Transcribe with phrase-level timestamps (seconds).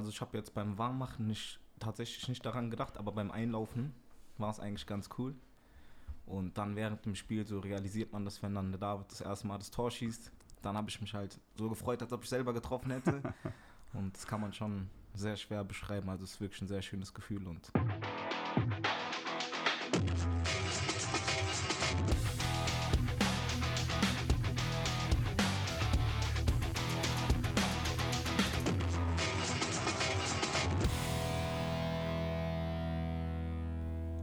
[0.00, 3.92] Also ich habe jetzt beim Warmmachen nicht, tatsächlich nicht daran gedacht, aber beim Einlaufen
[4.38, 5.34] war es eigentlich ganz cool.
[6.24, 9.46] Und dann während dem Spiel so realisiert man das, wenn dann der David das erste
[9.46, 10.32] Mal das Tor schießt.
[10.62, 13.20] Dann habe ich mich halt so gefreut, als ob ich selber getroffen hätte.
[13.92, 16.08] und das kann man schon sehr schwer beschreiben.
[16.08, 17.70] Also es ist wirklich ein sehr schönes Gefühl und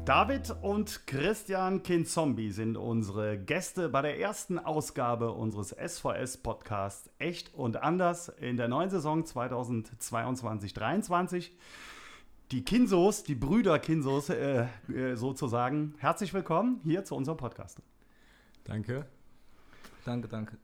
[0.07, 7.83] David und Christian Kinzombie sind unsere Gäste bei der ersten Ausgabe unseres SVS-Podcasts Echt und
[7.83, 11.49] Anders in der neuen Saison 2022-23.
[12.51, 17.81] Die Kinsos, die Brüder Kinsos äh, äh, sozusagen, herzlich willkommen hier zu unserem Podcast.
[18.63, 19.07] Danke.
[20.05, 20.57] Danke, danke.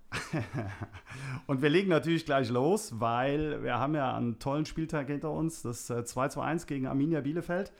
[1.47, 5.63] und wir legen natürlich gleich los, weil wir haben ja einen tollen Spieltag hinter uns,
[5.63, 7.73] das 2 zu 1 gegen Arminia Bielefeld.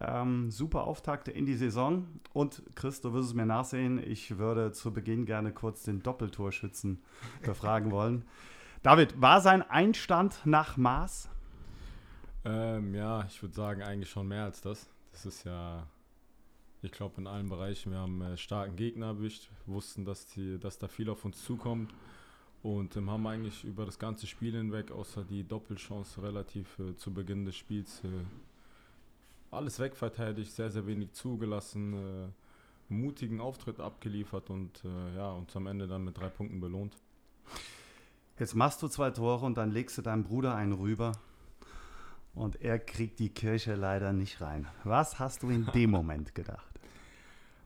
[0.00, 2.06] Ähm, super Auftakt in die Saison.
[2.32, 4.02] Und Chris, du wirst es mir nachsehen.
[4.02, 7.02] Ich würde zu Beginn gerne kurz den Doppeltorschützen
[7.42, 8.24] befragen wollen.
[8.82, 11.30] David, war sein Einstand nach Maß?
[12.44, 14.90] Ähm, ja, ich würde sagen, eigentlich schon mehr als das.
[15.12, 15.86] Das ist ja,
[16.82, 17.92] ich glaube, in allen Bereichen.
[17.92, 21.94] Wir haben äh, starken Gegner erwischt, wussten, dass, die, dass da viel auf uns zukommt
[22.62, 27.12] und ähm, haben eigentlich über das ganze Spiel hinweg, außer die Doppelchance relativ äh, zu
[27.12, 28.08] Beginn des Spiels, äh,
[29.54, 35.66] alles wegverteidigt, sehr, sehr wenig zugelassen, äh, mutigen Auftritt abgeliefert und äh, ja, uns am
[35.66, 36.96] Ende dann mit drei Punkten belohnt.
[38.38, 41.12] Jetzt machst du zwei Tore und dann legst du deinem Bruder einen rüber
[42.34, 44.66] und er kriegt die Kirche leider nicht rein.
[44.82, 46.74] Was hast du in dem Moment gedacht?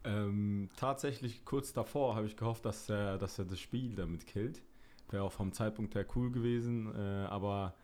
[0.04, 4.62] Ähm, tatsächlich kurz davor habe ich gehofft, dass er, dass er das Spiel damit killt.
[5.10, 7.74] Wäre auch vom Zeitpunkt her cool gewesen, äh, aber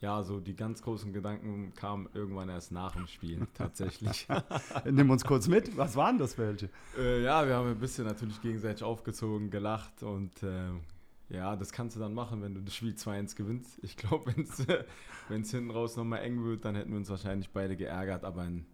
[0.00, 4.26] ja, so die ganz großen Gedanken kamen irgendwann erst nach dem Spiel, tatsächlich.
[4.84, 6.68] Nimm uns kurz mit, was waren das welche?
[6.98, 10.70] Äh, ja, wir haben ein bisschen natürlich gegenseitig aufgezogen, gelacht und äh,
[11.28, 13.78] ja, das kannst du dann machen, wenn du das Spiel 2-1 gewinnst.
[13.82, 14.32] Ich glaube,
[15.28, 18.44] wenn es hinten raus nochmal eng wird, dann hätten wir uns wahrscheinlich beide geärgert, aber
[18.44, 18.66] in,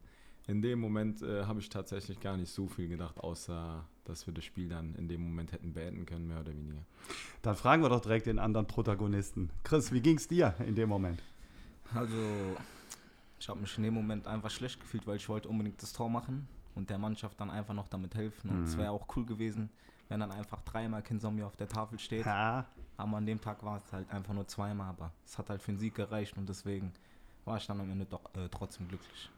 [0.46, 4.34] in dem Moment äh, habe ich tatsächlich gar nicht so viel gedacht, außer dass wir
[4.34, 6.84] das Spiel dann in dem Moment hätten beenden können, mehr oder weniger.
[7.42, 9.50] Dann fragen wir doch direkt den anderen Protagonisten.
[9.62, 11.22] Chris, wie ging es dir in dem Moment?
[11.94, 12.16] Also,
[13.38, 16.10] ich habe mich in dem Moment einfach schlecht gefühlt, weil ich wollte unbedingt das Tor
[16.10, 18.50] machen und der Mannschaft dann einfach noch damit helfen.
[18.50, 18.80] Und es mhm.
[18.80, 19.70] wäre auch cool gewesen,
[20.08, 22.26] wenn dann einfach dreimal Kinsomi auf der Tafel steht.
[22.26, 22.66] Ja.
[22.96, 25.72] Aber an dem Tag war es halt einfach nur zweimal, aber es hat halt für
[25.72, 26.92] den Sieg gereicht und deswegen
[27.44, 29.30] war ich dann am Ende doch äh, trotzdem glücklich.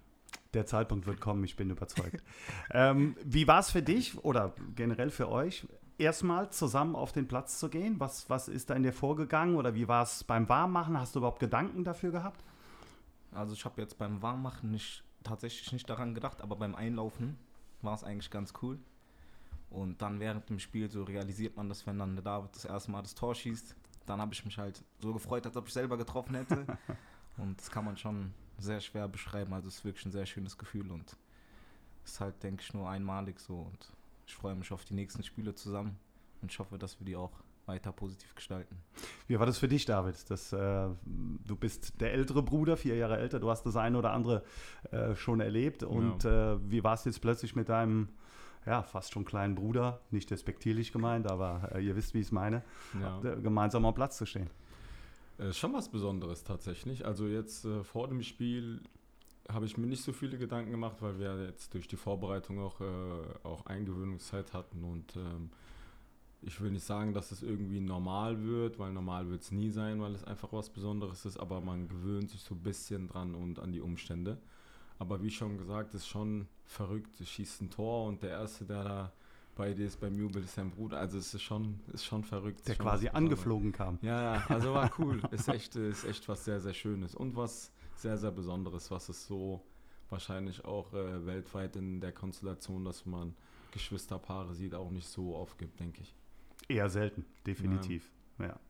[0.52, 2.22] Der Zeitpunkt wird kommen, ich bin überzeugt.
[2.70, 5.66] ähm, wie war es für dich oder generell für euch,
[5.98, 7.98] erstmal zusammen auf den Platz zu gehen?
[7.98, 10.98] Was, was ist da in dir vorgegangen oder wie war es beim Warmmachen?
[10.98, 12.44] Hast du überhaupt Gedanken dafür gehabt?
[13.32, 17.36] Also ich habe jetzt beim Warmmachen nicht, tatsächlich nicht daran gedacht, aber beim Einlaufen
[17.82, 18.78] war es eigentlich ganz cool.
[19.70, 22.92] Und dann während dem Spiel so realisiert man das, wenn dann der David das erste
[22.92, 23.74] Mal das Tor schießt.
[24.06, 26.64] Dann habe ich mich halt so gefreut, als ob ich selber getroffen hätte.
[27.36, 29.52] Und das kann man schon sehr schwer beschreiben.
[29.52, 31.16] Also es ist wirklich ein sehr schönes Gefühl und
[32.04, 33.56] ist halt, denke ich, nur einmalig so.
[33.56, 33.92] Und
[34.26, 35.96] ich freue mich auf die nächsten Spiele zusammen
[36.42, 37.32] und ich hoffe, dass wir die auch
[37.66, 38.76] weiter positiv gestalten.
[39.26, 40.30] Wie war das für dich, David?
[40.30, 43.40] Das, äh, du bist der ältere Bruder, vier Jahre älter.
[43.40, 44.44] Du hast das eine oder andere
[44.90, 45.82] äh, schon erlebt.
[45.82, 46.54] Und ja.
[46.54, 48.10] äh, wie war es jetzt plötzlich mit deinem,
[48.66, 52.32] ja, fast schon kleinen Bruder, nicht despektierlich gemeint, aber äh, ihr wisst, wie ich es
[52.32, 52.62] meine,
[53.00, 53.18] ja.
[53.36, 54.50] gemeinsam am Platz zu stehen?
[55.38, 57.04] Äh, schon was Besonderes tatsächlich.
[57.04, 58.80] Also jetzt äh, vor dem Spiel
[59.48, 62.80] habe ich mir nicht so viele Gedanken gemacht, weil wir jetzt durch die Vorbereitung auch,
[62.80, 62.84] äh,
[63.42, 65.50] auch Eingewöhnungszeit hatten und ähm,
[66.46, 70.00] ich will nicht sagen, dass es irgendwie normal wird, weil normal wird es nie sein,
[70.00, 73.58] weil es einfach was Besonderes ist, aber man gewöhnt sich so ein bisschen dran und
[73.58, 74.38] an die Umstände.
[74.98, 77.18] Aber wie schon gesagt, ist schon verrückt.
[77.18, 79.12] Du schießt ein Tor und der Erste, der da
[79.56, 80.98] bei dir ist beim Jubel ist sein Bruder.
[80.98, 82.66] Also es ist schon, ist schon verrückt.
[82.66, 83.98] Der schon quasi angeflogen kam.
[84.02, 85.20] Ja, ja, also war cool.
[85.30, 89.26] ist, echt, ist echt was sehr, sehr Schönes und was sehr, sehr Besonderes, was es
[89.26, 89.62] so
[90.10, 93.34] wahrscheinlich auch äh, weltweit in der Konstellation, dass man
[93.72, 96.14] Geschwisterpaare sieht, auch nicht so aufgibt, denke ich.
[96.68, 98.10] Eher selten, definitiv.
[98.38, 98.46] Ja.
[98.46, 98.60] ja.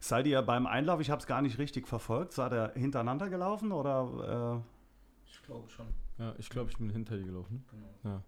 [0.00, 3.72] Seid ihr beim Einlauf, ich habe es gar nicht richtig verfolgt, seid ihr hintereinander gelaufen
[3.72, 4.62] oder?
[4.64, 5.30] Äh?
[5.30, 5.86] Ich glaube schon.
[6.18, 7.64] Ja, ich glaube, ich bin hinter dir gelaufen.
[7.70, 7.94] Genau.
[8.04, 8.22] Ja.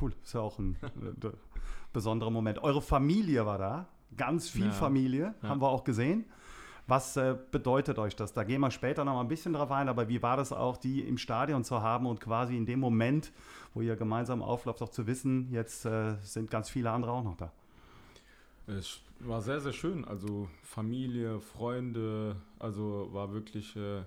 [0.00, 1.28] Cool, ist ja auch ein äh,
[1.92, 2.62] besonderer Moment.
[2.62, 4.72] Eure Familie war da, ganz viel ja.
[4.72, 5.48] Familie, ja.
[5.48, 6.24] haben wir auch gesehen.
[6.88, 8.32] Was äh, bedeutet euch das?
[8.32, 10.76] Da gehen wir später noch mal ein bisschen drauf ein, aber wie war das auch,
[10.76, 13.32] die im Stadion zu haben und quasi in dem Moment,
[13.72, 17.36] wo ihr gemeinsam auflauft, auch zu wissen, jetzt äh, sind ganz viele andere auch noch
[17.36, 17.52] da?
[18.66, 20.04] Es war sehr, sehr schön.
[20.04, 24.02] Also Familie, Freunde, also war wirklich äh,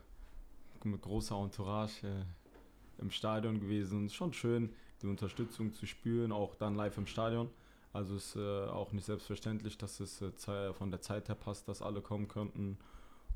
[0.83, 4.09] mit großer Entourage äh, im Stadion gewesen.
[4.09, 4.73] Schon schön,
[5.05, 7.49] die Unterstützung zu spüren, auch dann live im Stadion.
[7.93, 11.67] Also es ist äh, auch nicht selbstverständlich, dass es äh, von der Zeit her passt,
[11.69, 12.77] dass alle kommen könnten.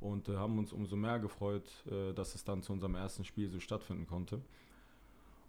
[0.01, 3.50] Und äh, haben uns umso mehr gefreut, äh, dass es dann zu unserem ersten Spiel
[3.50, 4.42] so stattfinden konnte.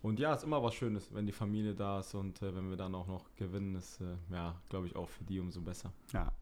[0.02, 2.76] Und ja, ist immer was Schönes, wenn die Familie da ist und äh, wenn wir
[2.76, 5.92] dann auch noch gewinnen, ist äh, ja, glaube ich, auch für die umso besser.
[6.12, 6.32] Ja.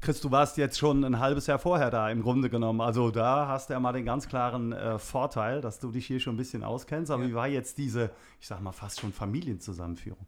[0.00, 2.80] Chris, du warst jetzt schon ein halbes Jahr vorher da im Grunde genommen.
[2.80, 6.18] Also da hast du ja mal den ganz klaren äh, Vorteil, dass du dich hier
[6.20, 7.10] schon ein bisschen auskennst.
[7.10, 7.28] Aber ja.
[7.28, 8.10] wie war jetzt diese,
[8.40, 10.26] ich sag mal, fast schon Familienzusammenführung?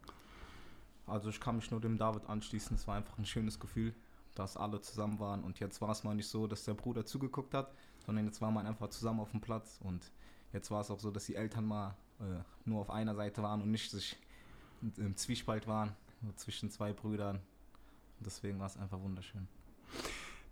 [1.06, 2.76] Also ich kann mich nur dem David anschließen.
[2.76, 3.94] Es war einfach ein schönes Gefühl,
[4.34, 5.42] dass alle zusammen waren.
[5.42, 7.72] Und jetzt war es mal nicht so, dass der Bruder zugeguckt hat,
[8.04, 9.80] sondern jetzt war man einfach zusammen auf dem Platz.
[9.82, 10.12] Und
[10.52, 12.24] jetzt war es auch so, dass die Eltern mal äh,
[12.66, 14.18] nur auf einer Seite waren und nicht sich
[14.98, 15.96] im Zwiespalt waren,
[16.36, 17.40] zwischen zwei Brüdern.
[18.20, 19.48] Deswegen war es einfach wunderschön.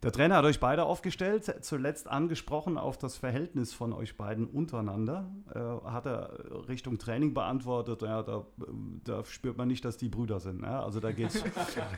[0.03, 5.31] Der Trainer hat euch beide aufgestellt, zuletzt angesprochen auf das Verhältnis von euch beiden untereinander.
[5.55, 5.59] Äh,
[5.91, 8.47] hat er Richtung Training beantwortet, ja, da,
[9.05, 10.63] da, spürt man nicht, dass die Brüder sind.
[10.63, 10.69] Ne?
[10.69, 11.45] Also da geht es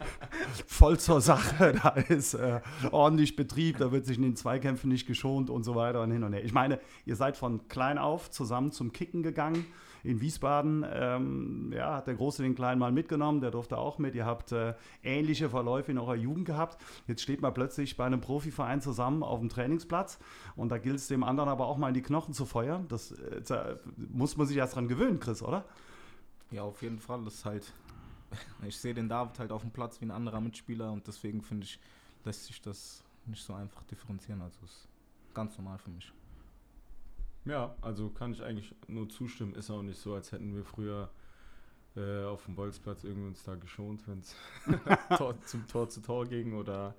[0.67, 2.61] voll zur Sache, da ist äh,
[2.91, 6.25] ordentlich Betrieb, da wird sich in den Zweikämpfen nicht geschont und so weiter und hin
[6.25, 6.45] und her.
[6.45, 9.65] Ich meine, ihr seid von klein auf zusammen zum Kicken gegangen
[10.05, 14.15] in Wiesbaden ähm, ja, hat der Große den Kleinen mal mitgenommen, der durfte auch mit.
[14.15, 16.83] Ihr habt äh, ähnliche Verläufe in eurer Jugend gehabt.
[17.07, 20.19] Jetzt steht man plötzlich bei einem Profiverein zusammen auf dem Trainingsplatz
[20.57, 22.87] und da gilt es dem anderen aber auch mal in die Knochen zu feuern.
[22.89, 25.65] Das äh, muss man sich erst dran gewöhnen, Chris, oder?
[26.51, 27.25] Ja, auf jeden Fall.
[27.25, 27.73] Das ist halt,
[28.67, 31.65] ich sehe den David halt auf dem Platz wie ein anderer Mitspieler und deswegen finde
[31.65, 31.79] ich,
[32.25, 34.43] lässt sich das nicht so einfach differenzieren.
[34.43, 34.89] Also ist
[35.35, 36.13] ganz normal für mich.
[37.45, 39.55] Ja, also kann ich eigentlich nur zustimmen.
[39.55, 41.11] Ist auch nicht so, als hätten wir früher
[41.97, 44.35] äh, auf dem Bolzplatz irgendwie uns da geschont, wenn es
[45.47, 46.95] zum Tor zu Tor ging oder,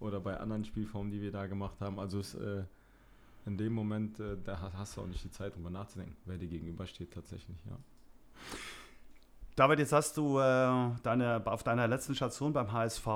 [0.00, 1.98] oder bei anderen Spielformen, die wir da gemacht haben.
[1.98, 2.64] Also es, äh,
[3.44, 6.48] in dem Moment, äh, da hast du auch nicht die Zeit, darüber nachzudenken, wer dir
[6.48, 7.76] gegenübersteht tatsächlich, ja.
[9.54, 13.06] David, jetzt hast du äh, deine, auf deiner letzten Station beim HSV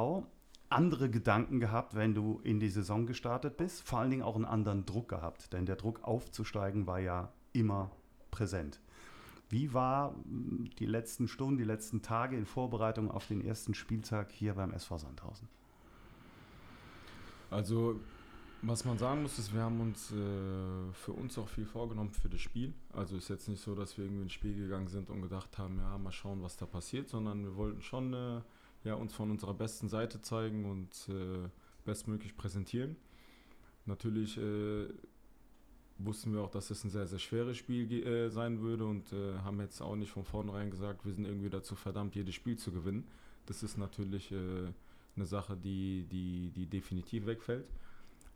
[0.69, 4.45] andere Gedanken gehabt, wenn du in die Saison gestartet bist, vor allen Dingen auch einen
[4.45, 7.91] anderen Druck gehabt, denn der Druck aufzusteigen war ja immer
[8.31, 8.81] präsent.
[9.49, 14.33] Wie war hm, die letzten Stunden, die letzten Tage in Vorbereitung auf den ersten Spieltag
[14.33, 15.49] hier beim SV Sandhausen?
[17.51, 18.01] Also,
[18.63, 22.29] was man sagen muss, ist, wir haben uns äh, für uns auch viel vorgenommen für
[22.29, 22.75] das Spiel.
[22.93, 25.79] Also ist jetzt nicht so, dass wir irgendwie ins Spiel gegangen sind und gedacht haben,
[25.79, 28.41] ja, mal schauen, was da passiert, sondern wir wollten schon äh,
[28.87, 31.49] ja, uns von unserer besten Seite zeigen und äh,
[31.85, 32.97] bestmöglich präsentieren.
[33.85, 34.87] Natürlich äh,
[35.99, 39.39] wussten wir auch, dass es ein sehr, sehr schweres Spiel äh, sein würde und äh,
[39.39, 42.71] haben jetzt auch nicht von vornherein gesagt, wir sind irgendwie dazu verdammt, jedes Spiel zu
[42.71, 43.09] gewinnen.
[43.47, 44.69] Das ist natürlich äh,
[45.17, 47.69] eine Sache, die, die, die definitiv wegfällt.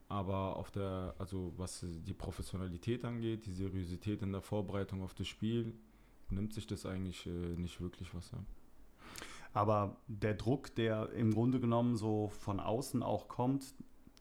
[0.09, 5.29] Aber auf der, also was die Professionalität angeht, die Seriosität in der Vorbereitung auf das
[5.29, 5.73] Spiel,
[6.29, 8.45] nimmt sich das eigentlich äh, nicht wirklich was an.
[9.53, 13.75] Aber der Druck, der im Grunde genommen so von außen auch kommt,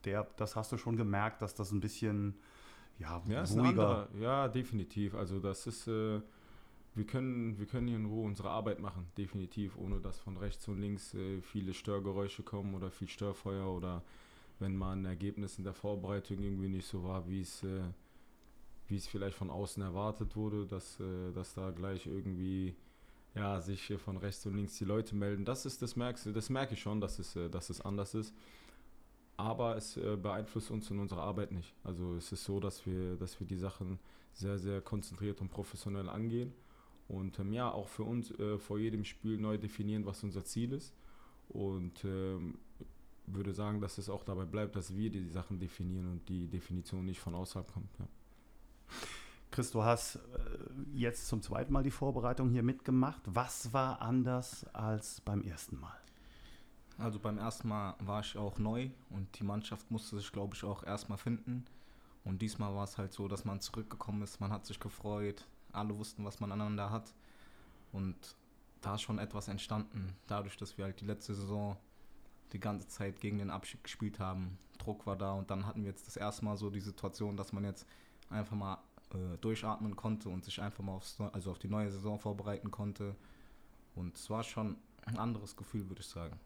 [0.04, 2.34] der, das hast du schon gemerkt, dass das ein bisschen
[2.98, 4.08] ja, ja ruhiger.
[4.18, 5.14] Ja, definitiv.
[5.14, 6.20] Also das ist, äh,
[6.94, 10.66] wir können, wir können hier in Ruhe unsere Arbeit machen, definitiv, ohne dass von rechts
[10.68, 14.02] und links äh, viele Störgeräusche kommen oder viel Störfeuer oder
[14.58, 17.82] wenn mal ein Ergebnis in der Vorbereitung irgendwie nicht so war, wie es, äh,
[18.88, 22.74] wie es vielleicht von außen erwartet wurde, dass, äh, dass da gleich irgendwie
[23.34, 25.44] ja, sich von rechts und links die Leute melden.
[25.44, 28.34] Das ist, das merkst das merke ich schon, dass es, äh, dass es anders ist.
[29.36, 31.74] Aber es äh, beeinflusst uns in unserer Arbeit nicht.
[31.82, 33.98] Also es ist so, dass wir, dass wir die Sachen
[34.32, 36.52] sehr, sehr konzentriert und professionell angehen.
[37.08, 40.72] Und ähm, ja, auch für uns äh, vor jedem Spiel neu definieren, was unser Ziel
[40.72, 40.94] ist.
[41.48, 42.58] Und ähm,
[43.26, 47.04] würde sagen, dass es auch dabei bleibt, dass wir die Sachen definieren und die Definition
[47.04, 47.90] nicht von außerhalb kommt.
[47.98, 48.06] Ja.
[49.50, 50.20] Chris, du hast äh,
[50.94, 53.20] jetzt zum zweiten Mal die Vorbereitung hier mitgemacht.
[53.26, 55.98] Was war anders als beim ersten Mal?
[56.98, 60.62] Also beim ersten Mal war ich auch neu und die Mannschaft musste sich, glaube ich,
[60.62, 61.64] auch erstmal finden.
[62.24, 65.98] Und diesmal war es halt so, dass man zurückgekommen ist, man hat sich gefreut, alle
[65.98, 67.12] wussten, was man aneinander hat.
[67.90, 68.36] Und
[68.82, 71.76] da ist schon etwas entstanden, dadurch, dass wir halt die letzte Saison
[72.52, 74.58] die ganze Zeit gegen den Abschied gespielt haben.
[74.78, 77.52] Druck war da und dann hatten wir jetzt das erste Mal so die Situation, dass
[77.52, 77.84] man jetzt
[78.28, 78.78] einfach mal
[79.14, 83.16] äh, durchatmen konnte und sich einfach mal aufs, also auf die neue Saison vorbereiten konnte.
[83.94, 84.76] Und es war schon
[85.06, 86.38] ein anderes Gefühl, würde ich sagen.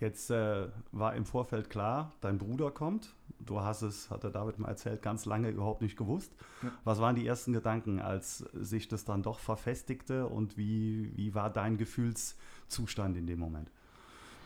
[0.00, 3.14] Jetzt äh, war im Vorfeld klar, dein Bruder kommt.
[3.38, 6.32] Du hast es, hat der David mal erzählt, ganz lange überhaupt nicht gewusst.
[6.62, 6.72] Ja.
[6.82, 11.50] Was waren die ersten Gedanken, als sich das dann doch verfestigte und wie, wie war
[11.50, 13.70] dein Gefühlszustand in dem Moment?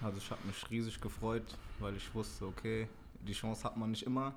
[0.03, 2.89] Also ich habe mich riesig gefreut, weil ich wusste, okay,
[3.27, 4.35] die Chance hat man nicht immer.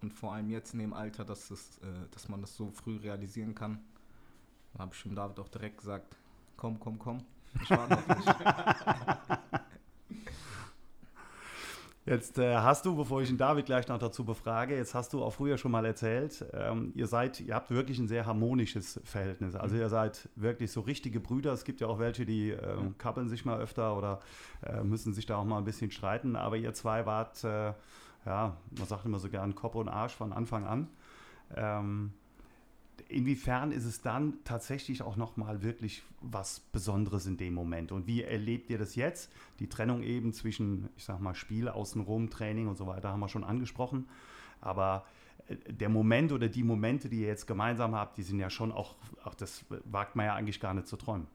[0.00, 2.96] Und vor allem jetzt in dem Alter, dass, es, äh, dass man das so früh
[2.96, 3.78] realisieren kann.
[4.74, 6.16] Da habe ich dem David auch direkt gesagt,
[6.56, 7.18] komm, komm, komm.
[7.62, 8.26] Ich warte auf dich.
[12.04, 15.22] Jetzt äh, hast du, bevor ich den David gleich noch dazu befrage, jetzt hast du
[15.22, 19.54] auch früher schon mal erzählt, ähm, ihr seid, ihr habt wirklich ein sehr harmonisches Verhältnis.
[19.54, 21.52] Also ihr seid wirklich so richtige Brüder.
[21.52, 24.18] Es gibt ja auch welche, die äh, kappeln sich mal öfter oder
[24.66, 26.34] äh, müssen sich da auch mal ein bisschen streiten.
[26.34, 27.72] Aber ihr zwei wart, äh,
[28.24, 30.88] ja, man sagt immer so gern Kopf und Arsch von Anfang an.
[31.56, 32.12] Ähm,
[33.08, 37.92] inwiefern ist es dann tatsächlich auch nochmal wirklich was Besonderes in dem Moment?
[37.92, 39.30] Und wie erlebt ihr das jetzt?
[39.58, 43.28] Die Trennung eben zwischen, ich sag mal, Spiel, außenrum, Training und so weiter haben wir
[43.28, 44.08] schon angesprochen.
[44.60, 45.04] Aber
[45.48, 48.72] äh, der Moment oder die Momente, die ihr jetzt gemeinsam habt, die sind ja schon
[48.72, 51.26] auch, auch das wagt man ja eigentlich gar nicht zu träumen.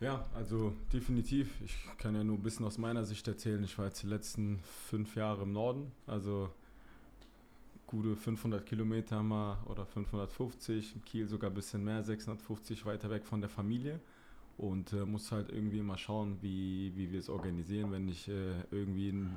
[0.00, 1.60] Ja, also definitiv.
[1.64, 3.62] Ich kann ja nur ein bisschen aus meiner Sicht erzählen.
[3.62, 4.58] Ich war jetzt die letzten
[4.88, 5.92] fünf Jahre im Norden.
[6.06, 6.50] Also
[7.86, 13.24] gute 500 Kilometer mal oder 550, in Kiel sogar ein bisschen mehr, 650 weiter weg
[13.24, 14.00] von der Familie
[14.56, 18.62] und äh, muss halt irgendwie mal schauen, wie, wie wir es organisieren, wenn ich äh,
[18.72, 19.30] irgendwie in,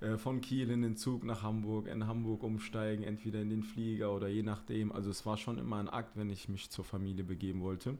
[0.00, 4.12] äh, von Kiel in den Zug nach Hamburg, in Hamburg umsteigen, entweder in den Flieger
[4.12, 4.92] oder je nachdem.
[4.92, 7.96] Also es war schon immer ein Akt, wenn ich mich zur Familie begeben wollte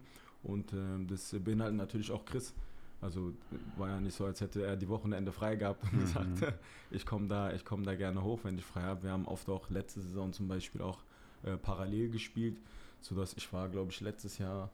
[0.49, 2.55] und ähm, das beinhaltet natürlich auch Chris.
[3.01, 3.33] Also
[3.77, 6.01] war ja nicht so, als hätte er die Wochenende frei gehabt und mhm.
[6.01, 6.55] gesagt,
[6.91, 9.05] ich komme da, ich da gerne hoch, wenn ich frei habe.
[9.05, 10.99] Wir haben oft auch letzte Saison zum Beispiel auch
[11.45, 12.57] äh, parallel gespielt,
[13.01, 14.71] sodass ich war, glaube ich, letztes Jahr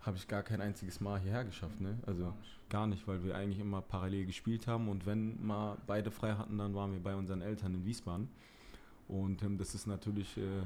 [0.00, 1.80] habe ich gar kein einziges Mal hierher geschafft.
[1.80, 1.96] Ne?
[2.04, 2.32] Also
[2.68, 6.58] gar nicht, weil wir eigentlich immer parallel gespielt haben und wenn mal beide frei hatten,
[6.58, 8.28] dann waren wir bei unseren Eltern in Wiesbaden.
[9.06, 10.62] Und ähm, das ist natürlich äh,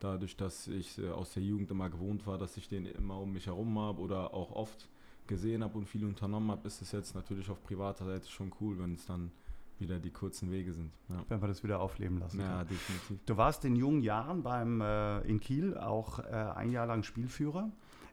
[0.00, 3.32] dadurch, dass ich äh, aus der Jugend immer gewohnt war, dass ich den immer um
[3.32, 4.88] mich herum habe oder auch oft
[5.26, 8.78] gesehen habe und viel unternommen habe, ist es jetzt natürlich auf privater Seite schon cool,
[8.78, 9.30] wenn es dann
[9.78, 10.90] wieder die kurzen Wege sind.
[11.08, 11.24] Ja.
[11.28, 12.40] Wenn wir das wieder aufleben lassen.
[12.40, 12.68] Ja, kann.
[12.68, 13.18] definitiv.
[13.26, 17.70] Du warst in jungen Jahren beim äh, in Kiel auch äh, ein Jahr lang Spielführer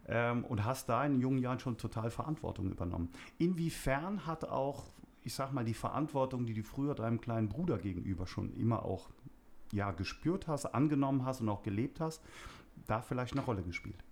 [0.08, 3.10] ähm, und hast da in jungen Jahren schon total Verantwortung übernommen.
[3.38, 4.84] Inwiefern hat auch,
[5.24, 9.10] ich sag mal, die Verantwortung, die du früher deinem kleinen Bruder gegenüber schon immer auch
[9.74, 12.22] ja, gespürt hast, angenommen hast und auch gelebt hast,
[12.88, 14.03] da vielleicht eine Rolle gespielt?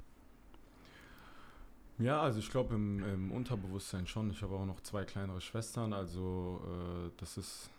[2.00, 4.32] Ja, also ich glaube im, im, Unterbewusstsein schon.
[4.32, 7.70] Ich habe auch noch zwei kleinere Schwestern, also äh, das ist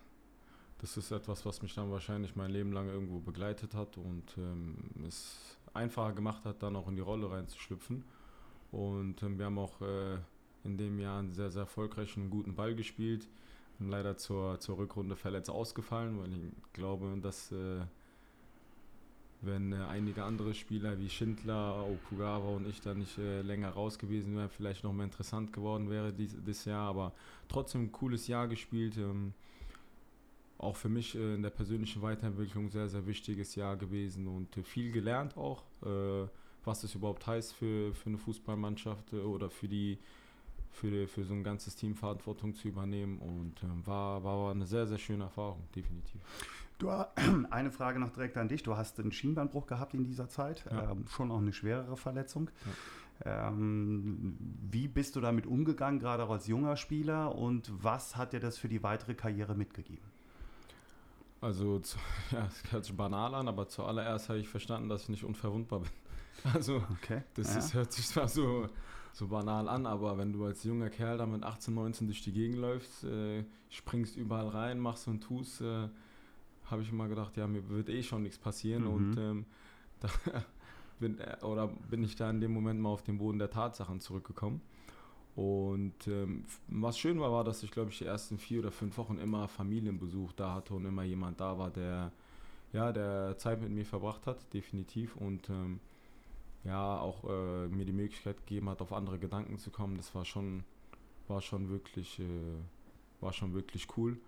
[0.82, 4.74] das ist etwas, was mich dann wahrscheinlich mein Leben lang irgendwo begleitet hat und ähm,
[5.06, 8.02] es einfacher gemacht hat, dann auch in die Rolle reinzuschlüpfen.
[8.72, 10.18] Und ähm, wir haben auch äh,
[10.64, 13.28] in dem Jahr einen sehr, sehr erfolgreichen, guten Ball gespielt.
[13.78, 17.80] Leider zur, zur Rückrunde verletzt ausgefallen, weil ich glaube, dass äh,
[19.42, 23.98] wenn äh, einige andere Spieler wie Schindler, Okugawa und ich da nicht äh, länger raus
[23.98, 26.88] gewesen wären, vielleicht noch mehr interessant geworden wäre dieses Jahr.
[26.88, 27.12] Aber
[27.48, 28.96] trotzdem ein cooles Jahr gespielt.
[28.96, 29.34] Ähm,
[30.62, 34.62] auch für mich äh, in der persönlichen Weiterentwicklung sehr, sehr wichtiges Jahr gewesen und äh,
[34.62, 36.28] viel gelernt auch, äh,
[36.64, 39.98] was es überhaupt heißt für, für eine Fußballmannschaft oder für die
[40.72, 44.86] für, für so ein ganzes Team Verantwortung zu übernehmen und ähm, war, war eine sehr,
[44.86, 46.20] sehr schöne Erfahrung, definitiv.
[46.78, 46.90] Du,
[47.50, 48.62] eine Frage noch direkt an dich.
[48.62, 50.90] Du hast einen Schienbeinbruch gehabt in dieser Zeit, ja.
[50.90, 52.50] ähm, schon auch eine schwerere Verletzung.
[53.24, 53.48] Ja.
[53.48, 54.36] Ähm,
[54.70, 58.58] wie bist du damit umgegangen, gerade auch als junger Spieler und was hat dir das
[58.58, 60.04] für die weitere Karriere mitgegeben?
[61.40, 61.98] Also, zu,
[62.30, 65.80] ja, es hört sich banal an, aber zuallererst habe ich verstanden, dass ich nicht unverwundbar
[65.80, 65.90] bin.
[66.54, 67.22] Also, okay.
[67.34, 67.58] das ja.
[67.60, 68.66] ist, hört sich zwar so,
[69.12, 72.32] so banal an, aber wenn du als junger Kerl da mit 18, 19 durch die
[72.32, 75.88] Gegend läufst, äh, springst überall rein, machst und tust, äh,
[76.64, 78.84] habe ich immer gedacht, ja, mir wird eh schon nichts passieren.
[78.84, 78.90] Mhm.
[78.90, 79.44] Und ähm,
[80.00, 80.08] da
[80.98, 84.00] bin, äh, oder bin ich da in dem Moment mal auf den Boden der Tatsachen
[84.00, 84.62] zurückgekommen.
[85.34, 88.98] Und ähm, was schön war, war, dass ich, glaube ich, die ersten vier oder fünf
[88.98, 92.12] Wochen immer Familienbesuch da hatte und immer jemand da war, der,
[92.72, 95.16] ja, der Zeit mit mir verbracht hat, definitiv.
[95.16, 95.80] Und ähm,
[96.64, 99.96] ja, auch äh, mir die Möglichkeit gegeben hat, auf andere Gedanken zu kommen.
[99.96, 100.64] Das war schon,
[101.28, 102.24] war schon wirklich, äh,
[103.20, 104.18] war schon wirklich cool.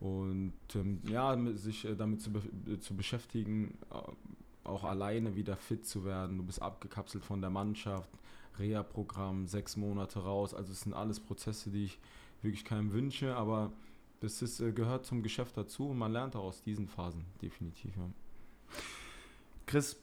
[0.00, 5.86] Und ähm, ja, sich äh, damit zu, be zu beschäftigen, äh, auch alleine wieder fit
[5.86, 6.38] zu werden.
[6.38, 8.10] Du bist abgekapselt von der Mannschaft,
[8.58, 10.54] Reha-Programm, sechs Monate raus.
[10.54, 11.98] Also es sind alles Prozesse, die ich
[12.42, 13.72] wirklich keinem wünsche, aber
[14.20, 17.96] das ist, äh, gehört zum Geschäft dazu und man lernt auch aus diesen Phasen, definitiv.
[17.96, 18.10] Ja.
[19.66, 19.96] Chris,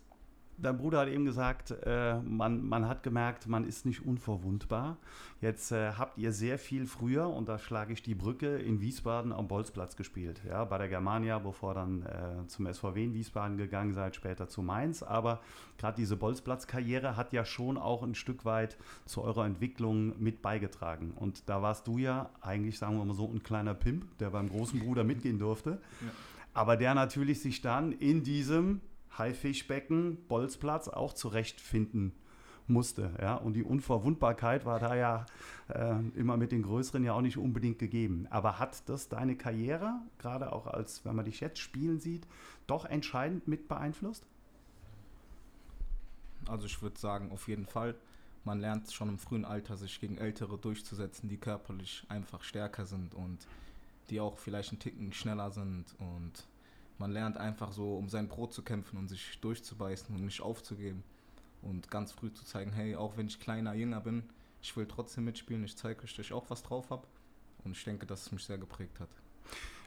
[0.62, 4.98] dein Bruder hat eben gesagt, äh, man, man hat gemerkt, man ist nicht unverwundbar.
[5.42, 9.32] Jetzt äh, habt ihr sehr viel früher, und da schlage ich die Brücke, in Wiesbaden
[9.32, 10.42] am Bolzplatz gespielt.
[10.48, 14.62] Ja, bei der Germania, bevor dann äh, zum SVW in Wiesbaden gegangen seid, später zu
[14.62, 15.02] Mainz.
[15.04, 15.42] Aber
[15.78, 21.12] gerade diese Bolzplatz-Karriere hat ja schon auch ein Stück weit zu eurer Entwicklung mit beigetragen.
[21.16, 24.50] Und da warst du ja eigentlich, sagen wir mal so, ein kleiner Pimp, der beim
[24.50, 25.82] großen Bruder mitgehen durfte.
[26.02, 26.12] Ja.
[26.54, 28.82] Aber der natürlich sich dann in diesem
[29.18, 32.14] Haifischbecken, Bolzplatz auch zurechtfinden
[32.68, 33.12] musste.
[33.22, 33.36] Ja?
[33.36, 35.26] Und die Unverwundbarkeit war da ja
[35.70, 38.28] äh, immer mit den Größeren ja auch nicht unbedingt gegeben.
[38.30, 42.28] Aber hat das deine Karriere, gerade auch als, wenn man dich jetzt spielen sieht,
[42.68, 44.26] doch entscheidend mit beeinflusst?
[46.48, 47.96] Also ich würde sagen, auf jeden Fall.
[48.44, 53.14] Man lernt schon im frühen Alter, sich gegen Ältere durchzusetzen, die körperlich einfach stärker sind
[53.14, 53.38] und
[54.10, 56.48] die auch vielleicht einen Ticken schneller sind und
[57.02, 61.04] man lernt einfach so, um sein Brot zu kämpfen und sich durchzubeißen und nicht aufzugeben
[61.64, 64.24] und ganz früh zu zeigen, hey, auch wenn ich kleiner, jünger bin,
[64.62, 67.08] ich will trotzdem mitspielen, ich zeige euch, dass ich auch was drauf habe
[67.64, 69.10] und ich denke, dass es mich sehr geprägt hat.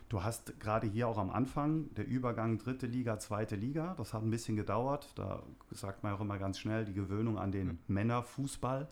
[0.08, 4.22] Du hast gerade hier auch am Anfang der Übergang dritte Liga, zweite Liga, das hat
[4.22, 5.08] ein bisschen gedauert.
[5.14, 7.78] Da sagt man auch immer ganz schnell die Gewöhnung an den mhm.
[7.86, 8.88] Männerfußball.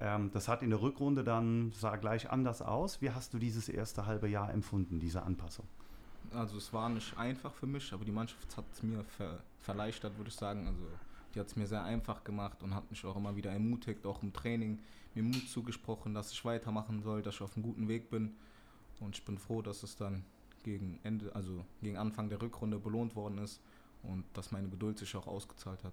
[0.00, 3.00] Ähm, das hat in der Rückrunde dann, sah gleich anders aus.
[3.00, 5.66] Wie hast du dieses erste halbe Jahr empfunden, diese Anpassung?
[6.34, 10.16] Also es war nicht einfach für mich, aber die Mannschaft hat es mir ver verleichtert,
[10.18, 10.66] würde ich sagen.
[10.66, 10.82] Also
[11.34, 14.22] die hat es mir sehr einfach gemacht und hat mich auch immer wieder ermutigt, auch
[14.22, 14.78] im Training
[15.14, 18.34] mir Mut zugesprochen, dass ich weitermachen soll, dass ich auf einem guten Weg bin.
[19.00, 20.24] Und ich bin froh, dass es dann
[20.62, 23.60] gegen Ende, also gegen Anfang der Rückrunde belohnt worden ist
[24.02, 25.92] und dass meine Geduld sich auch ausgezahlt hat.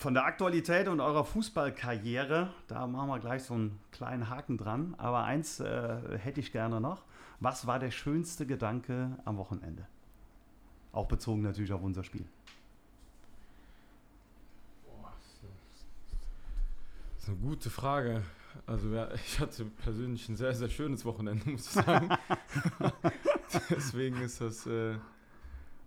[0.00, 4.94] Von der Aktualität und eurer Fußballkarriere, da machen wir gleich so einen kleinen Haken dran.
[4.96, 7.02] Aber eins äh, hätte ich gerne noch.
[7.38, 9.86] Was war der schönste Gedanke am Wochenende?
[10.92, 12.24] Auch bezogen natürlich auf unser Spiel.
[17.16, 18.22] Das ist eine gute Frage.
[18.66, 22.08] Also ja, ich hatte persönlich ein sehr, sehr schönes Wochenende, muss ich sagen.
[23.68, 24.66] Deswegen ist das...
[24.66, 24.94] Äh,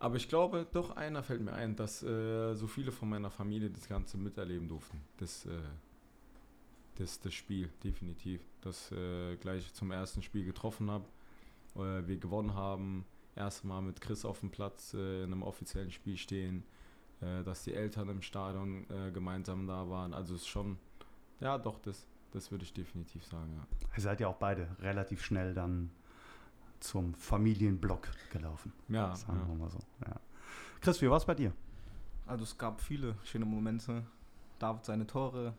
[0.04, 3.70] aber ich glaube, doch einer fällt mir ein, dass äh, so viele von meiner Familie
[3.70, 5.00] das Ganze miterleben durften.
[5.18, 5.50] Das, äh,
[6.96, 8.42] das, das Spiel, definitiv.
[8.60, 11.06] Das äh, gleich zum ersten Spiel getroffen habe
[11.76, 13.06] äh, wir gewonnen haben.
[13.36, 16.64] Erstmal mit Chris auf dem Platz äh, in einem offiziellen Spiel stehen,
[17.22, 20.14] äh, dass die Eltern im Stadion gemeinsam da waren.
[20.14, 20.78] Also es ist schon,
[21.40, 23.54] ja doch, das, das würde ich definitiv sagen.
[23.56, 23.68] Ja.
[23.96, 25.92] Ihr seid ja auch beide relativ schnell dann
[26.84, 28.74] zum Familienblock gelaufen.
[28.90, 29.16] Ja.
[29.16, 29.48] Sagen ja.
[29.48, 29.80] wir mal so.
[30.06, 30.20] Ja.
[30.82, 31.54] Chris, wie war es bei dir?
[32.26, 34.06] Also es gab viele schöne Momente.
[34.60, 35.54] David seine Tore,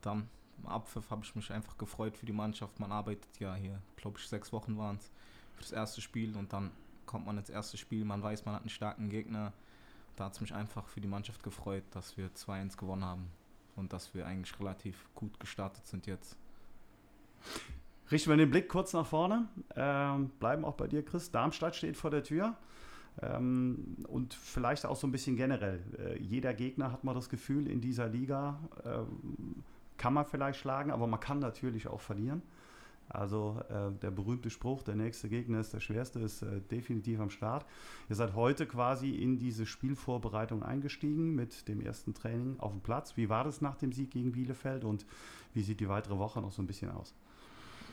[0.00, 0.28] dann
[0.58, 2.78] im Abpfiff habe ich mich einfach gefreut für die Mannschaft.
[2.78, 5.10] Man arbeitet ja hier, glaube ich, sechs Wochen waren es
[5.54, 6.70] für das erste Spiel und dann
[7.06, 8.04] kommt man ins erste Spiel.
[8.04, 9.52] Man weiß, man hat einen starken Gegner.
[10.16, 13.30] Da hat es mich einfach für die Mannschaft gefreut, dass wir 2-1 gewonnen haben
[13.76, 16.36] und dass wir eigentlich relativ gut gestartet sind jetzt.
[18.10, 19.48] Richten wir den Blick kurz nach vorne.
[19.74, 21.30] Ähm, bleiben auch bei dir, Chris.
[21.30, 22.56] Darmstadt steht vor der Tür.
[23.20, 25.80] Ähm, und vielleicht auch so ein bisschen generell.
[25.98, 29.62] Äh, jeder Gegner hat man das Gefühl in dieser Liga, ähm,
[29.98, 32.42] kann man vielleicht schlagen, aber man kann natürlich auch verlieren.
[33.08, 37.28] Also äh, der berühmte Spruch, der nächste Gegner ist der schwerste, ist äh, definitiv am
[37.28, 37.66] Start.
[38.08, 43.16] Ihr seid heute quasi in diese Spielvorbereitung eingestiegen mit dem ersten Training auf dem Platz.
[43.18, 45.04] Wie war das nach dem Sieg gegen Bielefeld und
[45.52, 47.14] wie sieht die weitere Woche noch so ein bisschen aus?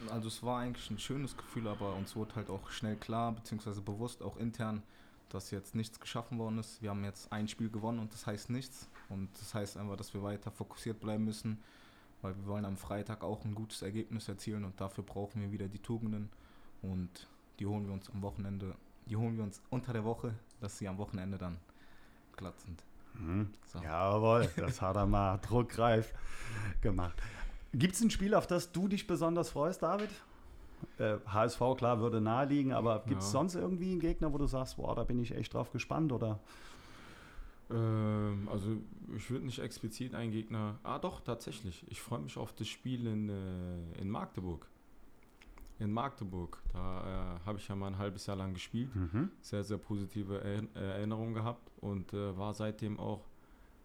[0.10, 3.82] Also es war eigentlich ein schönes Gefühl, aber uns wurde halt auch schnell klar, beziehungsweise
[3.82, 4.82] bewusst auch intern,
[5.30, 6.82] dass jetzt nichts geschaffen worden ist.
[6.82, 8.90] Wir haben jetzt ein Spiel gewonnen und das heißt nichts.
[9.10, 11.60] Und das heißt einfach, dass wir weiter fokussiert bleiben müssen
[12.22, 15.68] weil wir wollen am Freitag auch ein gutes Ergebnis erzielen und dafür brauchen wir wieder
[15.68, 16.30] die Tugenden
[16.82, 17.28] und
[17.60, 20.88] die holen wir uns am Wochenende, die holen wir uns unter der Woche, dass sie
[20.88, 21.58] am Wochenende dann
[22.36, 22.84] glatt sind.
[23.14, 23.54] Mhm.
[23.66, 23.80] So.
[23.80, 26.14] Jawohl, das hat er mal druckreif
[26.82, 27.22] gemacht.
[27.73, 30.10] Gibt es ein Spiel, auf das du dich besonders freust, David?
[30.97, 33.32] Äh, HSV, klar, würde naheliegen, aber gibt es ja.
[33.32, 36.39] sonst irgendwie einen Gegner, wo du sagst, boah, da bin ich echt drauf gespannt oder
[37.71, 38.77] ähm, also
[39.15, 40.79] ich würde nicht explizit einen Gegner.
[40.84, 41.86] Ah doch, tatsächlich.
[41.89, 44.67] Ich freue mich auf das Spiel in, äh, in Magdeburg.
[45.77, 46.62] In Magdeburg.
[46.73, 48.93] Da äh, habe ich ja mal ein halbes Jahr lang gespielt.
[48.95, 49.32] Mhm.
[49.41, 53.25] Sehr, sehr positive er Erinnerungen gehabt und äh, war seitdem auch,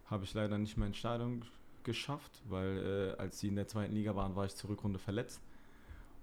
[0.06, 1.44] habe ich leider nicht mehr ins Stadion
[1.84, 5.40] geschafft, weil äh, als sie in der zweiten Liga waren, war ich zur Rückrunde verletzt.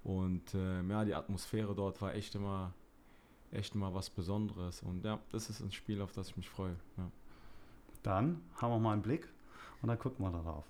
[0.04, 2.74] Und äh, ja, die Atmosphäre dort war echt immer,
[3.52, 4.82] echt immer was Besonderes.
[4.82, 6.76] Und ja, das ist ein Spiel, auf das ich mich freue.
[6.98, 7.12] Ja.
[8.04, 9.28] Dann haben wir mal einen Blick
[9.82, 10.66] und dann gucken wir darauf.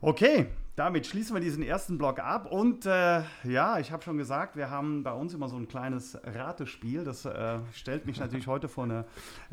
[0.00, 2.46] Okay, damit schließen wir diesen ersten Block ab.
[2.52, 6.16] Und äh, ja, ich habe schon gesagt, wir haben bei uns immer so ein kleines
[6.22, 7.02] Ratespiel.
[7.02, 9.06] Das äh, stellt mich natürlich heute vor eine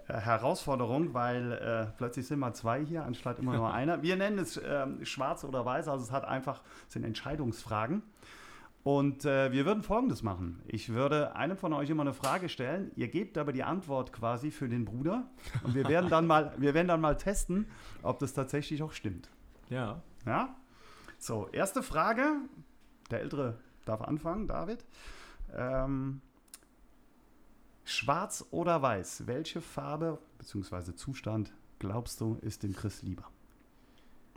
[0.07, 4.03] äh, Herausforderung, weil äh, plötzlich sind mal zwei hier, anstatt immer nur einer.
[4.03, 8.03] Wir nennen es ähm, schwarz oder weiß, also es hat einfach, es sind Entscheidungsfragen.
[8.83, 10.61] Und äh, wir würden Folgendes machen.
[10.67, 12.91] Ich würde einem von euch immer eine Frage stellen.
[12.95, 15.25] Ihr gebt aber die Antwort quasi für den Bruder.
[15.63, 17.65] Und wir werden dann mal, wir werden dann mal testen,
[18.03, 19.31] ob das tatsächlich auch stimmt.
[19.69, 20.03] Ja.
[20.25, 20.55] Ja?
[21.17, 22.37] So, erste Frage.
[23.11, 24.83] Der Ältere darf anfangen, David.
[25.53, 26.21] Ähm,
[27.83, 29.27] schwarz oder weiß?
[29.27, 30.95] Welche Farbe bzw.
[30.95, 33.29] Zustand glaubst du ist dem Chris lieber?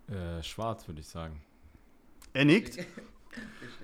[0.09, 1.42] Äh, schwarz, würde ich sagen.
[2.33, 2.79] Er nickt.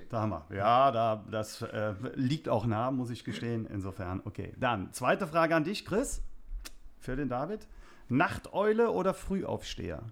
[0.09, 0.45] Da haben wir.
[0.55, 3.65] Ja, da, das äh, liegt auch nah, muss ich gestehen.
[3.65, 4.53] Insofern, okay.
[4.57, 6.21] Dann, zweite Frage an dich, Chris.
[6.99, 7.67] Für den David.
[8.09, 10.03] Nachteule oder Frühaufsteher?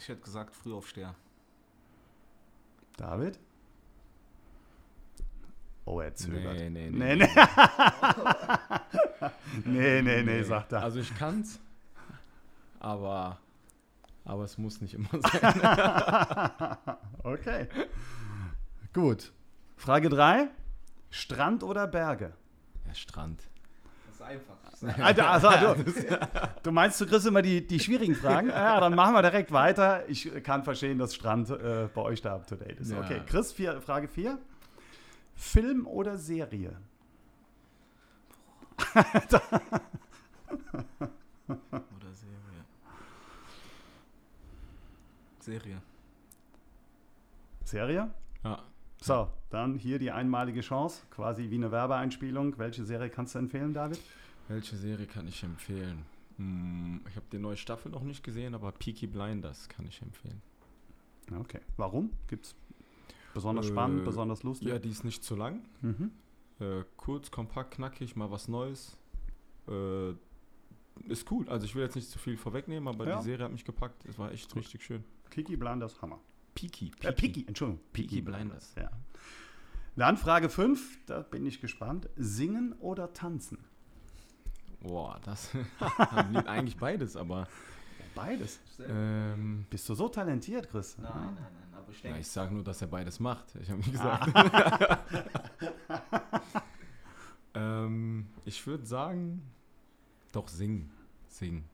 [0.00, 1.14] Ich hätte gesagt Frühaufsteher.
[2.96, 3.38] David?
[5.84, 6.54] Oh, er zögert.
[6.54, 7.28] Nee, nee, Nee, nee.
[9.66, 10.00] nee.
[10.00, 10.82] nee, nee, nee, sagt er.
[10.84, 11.60] Also ich kann's,
[12.78, 13.38] aber,
[14.24, 16.86] aber es muss nicht immer sein.
[17.22, 17.68] Okay.
[18.94, 19.34] Gut.
[19.76, 20.48] Frage 3.
[21.10, 22.32] Strand oder Berge?
[22.86, 23.42] Ja, Strand.
[24.06, 24.56] Das ist einfach.
[24.82, 25.50] Alter, also,
[25.82, 25.92] du,
[26.62, 28.48] du meinst, du kriegst immer die, die schwierigen Fragen?
[28.48, 30.08] Ja, dann machen wir direkt weiter.
[30.08, 32.90] Ich kann verstehen, dass Strand äh, bei euch da up to date ist.
[32.90, 33.00] Ja.
[33.00, 34.38] Okay, Chris, vier, Frage 4.
[35.34, 36.76] Film oder Serie?
[38.94, 39.42] Oder
[42.14, 42.64] Serie.
[45.40, 45.82] Serie.
[47.64, 48.10] Serie?
[48.44, 48.62] Ja.
[49.00, 52.58] So, dann hier die einmalige Chance, quasi wie eine Werbeeinspielung.
[52.58, 53.98] Welche Serie kannst du empfehlen, David?
[54.50, 56.04] Welche Serie kann ich empfehlen?
[56.36, 60.42] Hm, ich habe die neue Staffel noch nicht gesehen, aber Peaky Blinders kann ich empfehlen.
[61.38, 61.60] Okay.
[61.76, 62.10] Warum?
[62.26, 62.56] Gibt's
[63.32, 64.66] besonders Äh, spannend, besonders lustig?
[64.68, 65.62] Ja, die ist nicht zu lang.
[65.82, 66.10] Mhm.
[66.58, 68.96] Äh, kurz, kompakt, knackig, mal was Neues.
[69.68, 70.10] Äh,
[71.06, 71.48] ist cool.
[71.48, 73.18] Also ich will jetzt nicht zu viel vorwegnehmen, aber Ja.
[73.18, 74.04] die Serie hat mich gepackt.
[74.06, 75.04] Es war echt richtig schön.
[75.30, 76.18] Kiki Blinders Hammer.
[76.56, 76.90] Peaky.
[77.02, 77.80] Äh, Piki, Entschuldigung.
[77.92, 78.74] Peaky Blinders.
[78.76, 78.90] Ja.
[79.94, 82.08] Dann Frage 5, da bin ich gespannt.
[82.16, 83.58] Singen oder tanzen?
[84.82, 85.50] Boah, das
[86.46, 87.46] eigentlich beides, aber
[88.14, 88.58] Beides.
[88.88, 90.96] ähm, Bist du so talentiert, Chris?
[90.98, 91.74] Nein, nein, nein.
[91.78, 93.54] Aber ich ja, ich sage nur, dass er beides macht.
[93.60, 94.32] Ich habe nicht gesagt.
[97.54, 99.42] ähm, ich würde sagen,
[100.32, 100.90] doch singen.
[101.28, 101.64] Singen.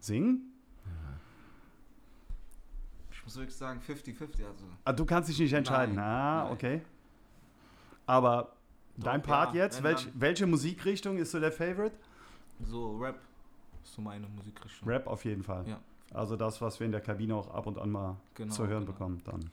[0.00, 0.44] Singen?
[3.10, 4.46] ich muss wirklich sagen 50-50.
[4.46, 5.96] Also Ah, du kannst dich nicht entscheiden.
[5.96, 6.52] Nein, ah, nein.
[6.52, 6.82] okay.
[8.06, 8.56] Aber
[8.98, 11.94] Doch, dein Part ja, jetzt, welch, welche Musikrichtung ist so der Favorite?
[12.60, 13.18] so Rap
[13.84, 14.88] ist so meine Musikrichtung.
[14.88, 15.66] Rap auf jeden Fall.
[15.68, 15.78] Ja.
[16.12, 18.80] Also das, was wir in der Kabine auch ab und an mal Genau, zu hören
[18.84, 18.92] genau.
[18.92, 19.50] bekommen, dann.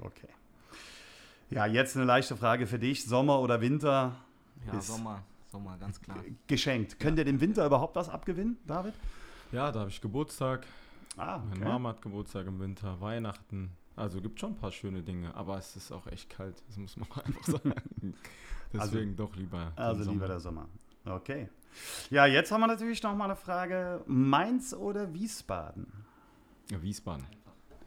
[0.00, 0.28] Okay.
[1.50, 3.04] Ja, jetzt eine leichte Frage für dich.
[3.06, 4.16] Sommer oder Winter?
[4.66, 5.22] Ja, Ist- Sommer.
[5.50, 6.18] Sommer, ganz klar.
[6.46, 7.00] Geschenkt.
[7.00, 8.92] Könnt ihr dem Winter überhaupt was abgewinnen, David?
[9.50, 10.66] Ja, da habe ich Geburtstag.
[11.16, 11.64] Ah, Meine okay.
[11.64, 13.70] Mama hat Geburtstag im Winter, Weihnachten.
[13.98, 16.62] Also gibt schon ein paar schöne Dinge, aber es ist auch echt kalt.
[16.66, 17.74] Das muss man einfach sagen.
[18.72, 19.72] Deswegen doch lieber.
[19.76, 20.12] Also Sommer.
[20.14, 20.68] lieber der Sommer.
[21.04, 21.48] Okay.
[22.10, 24.02] Ja, jetzt haben wir natürlich noch mal eine Frage.
[24.06, 25.86] Mainz oder Wiesbaden?
[26.70, 27.26] Ja, Wiesbaden.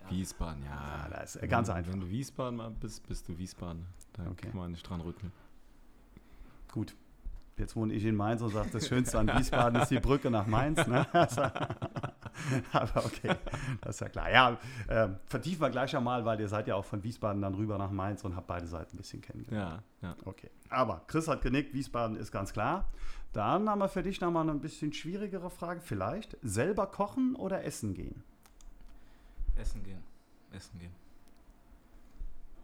[0.09, 0.71] Wiesbaden, ja.
[1.05, 1.93] Ah, das ist ganz wenn, einfach.
[1.93, 3.85] Wenn du Wiesbaden mal bist, bist du Wiesbaden.
[4.13, 4.47] Da Okay.
[4.47, 5.31] kann man nicht dran rütteln.
[6.71, 6.95] Gut.
[7.57, 10.47] Jetzt wohne ich in Mainz und sage, das Schönste an Wiesbaden ist die Brücke nach
[10.47, 10.85] Mainz.
[10.87, 11.05] Ne?
[12.71, 13.35] Aber okay,
[13.81, 14.31] das ist ja klar.
[14.31, 17.77] Ja, äh, vertiefen wir gleich einmal, weil ihr seid ja auch von Wiesbaden dann rüber
[17.77, 19.83] nach Mainz und habt beide Seiten ein bisschen kennengelernt.
[20.01, 20.15] Ja, ja.
[20.25, 20.49] Okay.
[20.69, 22.87] Aber Chris hat genickt, Wiesbaden ist ganz klar.
[23.33, 26.37] Dann haben wir für dich nochmal eine bisschen schwierigere Frage, vielleicht.
[26.41, 28.23] Selber kochen oder essen gehen?
[29.55, 30.03] Essen gehen.
[30.51, 30.93] Essen gehen.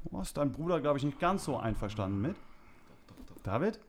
[0.03, 2.35] Du hast dein Bruder, glaube ich, nicht ganz so einverstanden mit.
[3.07, 3.43] Doch, doch, doch.
[3.43, 3.79] David?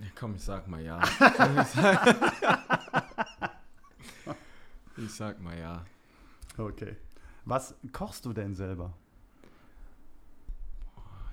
[0.00, 1.00] Ja, Komm, ich sag mal ja.
[1.02, 1.08] ich,
[1.68, 2.16] sag,
[4.96, 5.84] ich sag mal ja.
[6.58, 6.96] Okay.
[7.44, 8.92] Was kochst du denn selber?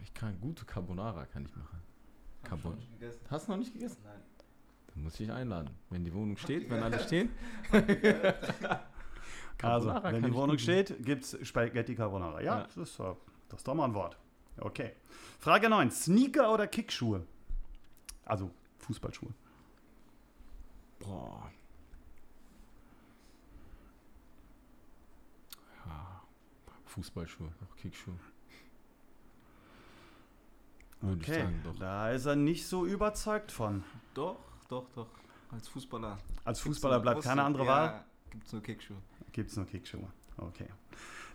[0.04, 1.82] Ich kann gute Carbonara kann ich machen.
[2.44, 3.20] Hab Carbon- schon nicht gegessen.
[3.30, 3.98] Hast du noch nicht gegessen?
[4.04, 4.22] Nein.
[4.94, 5.70] Dann muss ich dich einladen.
[5.90, 7.30] Wenn die Wohnung steht, wenn alle stehen.
[9.62, 12.42] Also, Carbonara wenn die Wohnung steht, gibt es Spaghetti Carbonara.
[12.42, 12.64] Ja, Ja.
[12.64, 14.18] Das, ist, das ist doch mal ein Wort.
[14.58, 14.92] Okay.
[15.40, 15.90] Frage 9.
[15.90, 17.26] Sneaker oder Kickschuhe?
[18.26, 19.34] Also Fußballschuhe.
[21.00, 21.52] Boah.
[25.86, 26.22] Ja.
[26.86, 28.16] Fußballschuhe, auch Kickschuhe.
[31.02, 31.76] Würde ich Okay, sagen, doch.
[31.80, 33.84] da ist er nicht so überzeugt von.
[34.14, 34.38] Doch,
[34.70, 35.08] doch, doch.
[35.52, 36.18] Als Fußballer.
[36.46, 38.06] Als Fußballer bleibt keine andere Wahl?
[38.32, 38.98] Gibt es nur Kickschuhe.
[39.34, 40.08] Gibt es nur Kickschuhe.
[40.38, 40.68] Okay.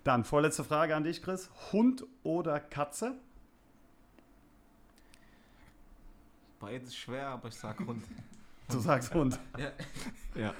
[0.05, 1.51] Dann vorletzte Frage an dich, Chris.
[1.73, 3.15] Hund oder Katze?
[6.59, 8.05] Beides schwer, aber ich sag Hund.
[8.71, 9.41] Du sagst Hund.
[9.57, 9.73] ja.
[10.35, 10.55] ja.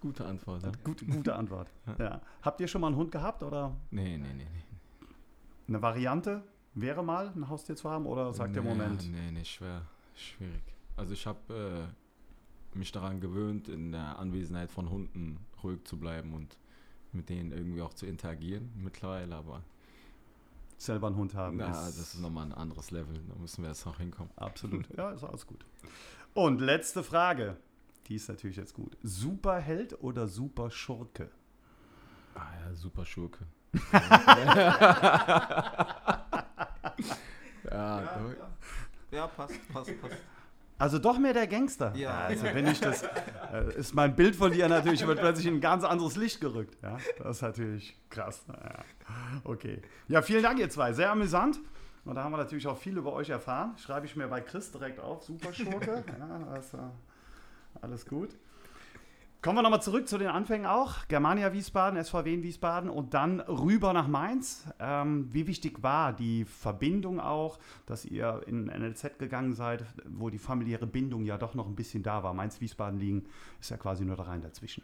[0.00, 0.62] Gute Antwort.
[0.62, 0.70] Ja.
[0.84, 1.68] Gute, gute Antwort.
[1.98, 2.20] Ja.
[2.42, 3.74] Habt ihr schon mal einen Hund gehabt oder?
[3.90, 5.06] Nee, nee, nee, nee.
[5.66, 9.10] Eine Variante wäre mal ein Haustier zu haben oder sagt nee, ihr Moment?
[9.10, 9.82] Nee, nee, schwer.
[10.14, 10.62] Schwierig.
[10.96, 11.88] Also ich habe
[12.74, 16.58] äh, mich daran gewöhnt, in der Anwesenheit von Hunden ruhig zu bleiben und
[17.12, 19.62] mit denen irgendwie auch zu interagieren mittlerweile, aber
[20.84, 21.58] selber einen Hund haben.
[21.58, 23.20] Ja, das ist nochmal ein anderes Level.
[23.28, 24.30] Da müssen wir jetzt noch hinkommen.
[24.36, 24.88] Absolut.
[24.96, 25.64] Ja, ist alles gut.
[26.34, 27.56] Und letzte Frage.
[28.06, 28.96] Die ist natürlich jetzt gut.
[29.02, 31.30] Superheld oder Superschurke?
[32.34, 33.46] Ah ja, Superschurke.
[33.92, 34.00] ja,
[37.70, 38.20] ja,
[39.10, 40.16] ja, passt, passt, passt.
[40.78, 41.94] Also doch mehr der Gangster.
[41.94, 42.24] Ja.
[42.24, 43.04] Also wenn ich das,
[43.52, 46.76] äh, ist mein Bild von dir natürlich wird plötzlich in ein ganz anderes Licht gerückt.
[46.82, 48.44] Ja, das ist natürlich krass.
[48.48, 48.84] Ja.
[49.44, 49.80] Okay.
[50.08, 50.92] Ja, vielen Dank ihr zwei.
[50.92, 51.60] Sehr amüsant.
[52.04, 53.76] Und da haben wir natürlich auch viel über euch erfahren.
[53.78, 55.22] Schreibe ich mir bei Chris direkt auf.
[55.22, 56.04] Super Schurke.
[56.18, 56.78] ja, also,
[57.80, 58.30] alles gut.
[59.44, 61.06] Kommen wir nochmal zurück zu den Anfängen auch.
[61.06, 64.66] Germania Wiesbaden, SVW in Wiesbaden und dann rüber nach Mainz.
[64.78, 70.38] Ähm, wie wichtig war die Verbindung auch, dass ihr in NLZ gegangen seid, wo die
[70.38, 72.32] familiäre Bindung ja doch noch ein bisschen da war?
[72.32, 73.26] Mainz-Wiesbaden liegen
[73.60, 74.82] ist ja quasi nur da rein dazwischen.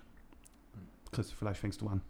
[1.10, 2.02] Chris, vielleicht fängst du an.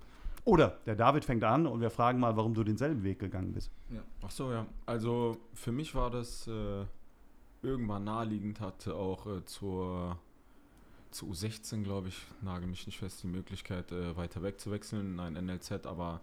[0.44, 3.70] Oder der David fängt an und wir fragen mal, warum du denselben Weg gegangen bist.
[3.90, 4.00] Ja.
[4.26, 4.66] Ach so, ja.
[4.86, 6.84] Also für mich war das äh,
[7.62, 10.18] irgendwann naheliegend, hatte auch äh, zur
[11.10, 15.34] zu U16, glaube ich, nagel mich nicht fest, die Möglichkeit, äh, weiter wegzuwechseln in ein
[15.34, 16.20] NLZ, aber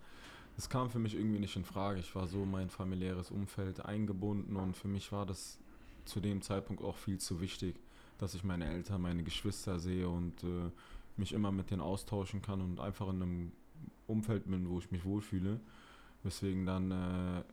[0.57, 1.99] es kam für mich irgendwie nicht in Frage.
[1.99, 5.59] Ich war so mein familiäres Umfeld eingebunden und für mich war das
[6.05, 7.75] zu dem Zeitpunkt auch viel zu wichtig,
[8.17, 10.71] dass ich meine Eltern, meine Geschwister sehe und äh,
[11.17, 13.51] mich immer mit denen austauschen kann und einfach in einem
[14.07, 15.59] Umfeld bin, wo ich mich wohlfühle.
[16.23, 17.43] Weswegen dann äh,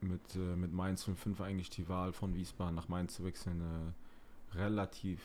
[0.00, 4.56] mit, äh, mit Mainz 05 eigentlich die Wahl von Wiesbaden nach Mainz zu wechseln äh,
[4.56, 5.20] relativ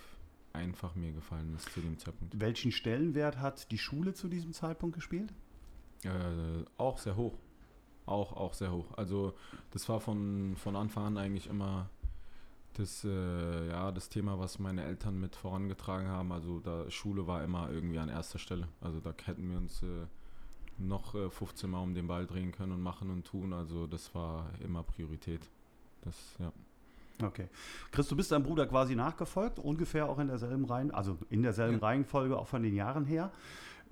[0.54, 2.40] einfach mir gefallen ist zu dem Zeitpunkt.
[2.40, 5.34] Welchen Stellenwert hat die Schule zu diesem Zeitpunkt gespielt?
[6.04, 6.10] Äh,
[6.78, 7.38] auch sehr hoch.
[8.06, 8.98] Auch, auch sehr hoch.
[8.98, 9.34] Also
[9.72, 11.90] das war von, von Anfang an eigentlich immer
[12.74, 16.32] das, äh, ja, das Thema, was meine Eltern mit vorangetragen haben.
[16.32, 18.68] Also da Schule war immer irgendwie an erster Stelle.
[18.82, 20.08] Also da hätten wir uns äh,
[20.78, 23.54] noch äh, 15 Mal um den Ball drehen können und machen und tun.
[23.54, 25.50] Also das war immer Priorität.
[26.02, 26.52] Das, ja.
[27.22, 27.48] Okay.
[27.92, 31.80] Chris, du bist deinem Bruder quasi nachgefolgt, ungefähr auch in derselben Reihen, also in derselben
[31.80, 31.86] ja.
[31.86, 33.32] Reihenfolge auch von den Jahren her,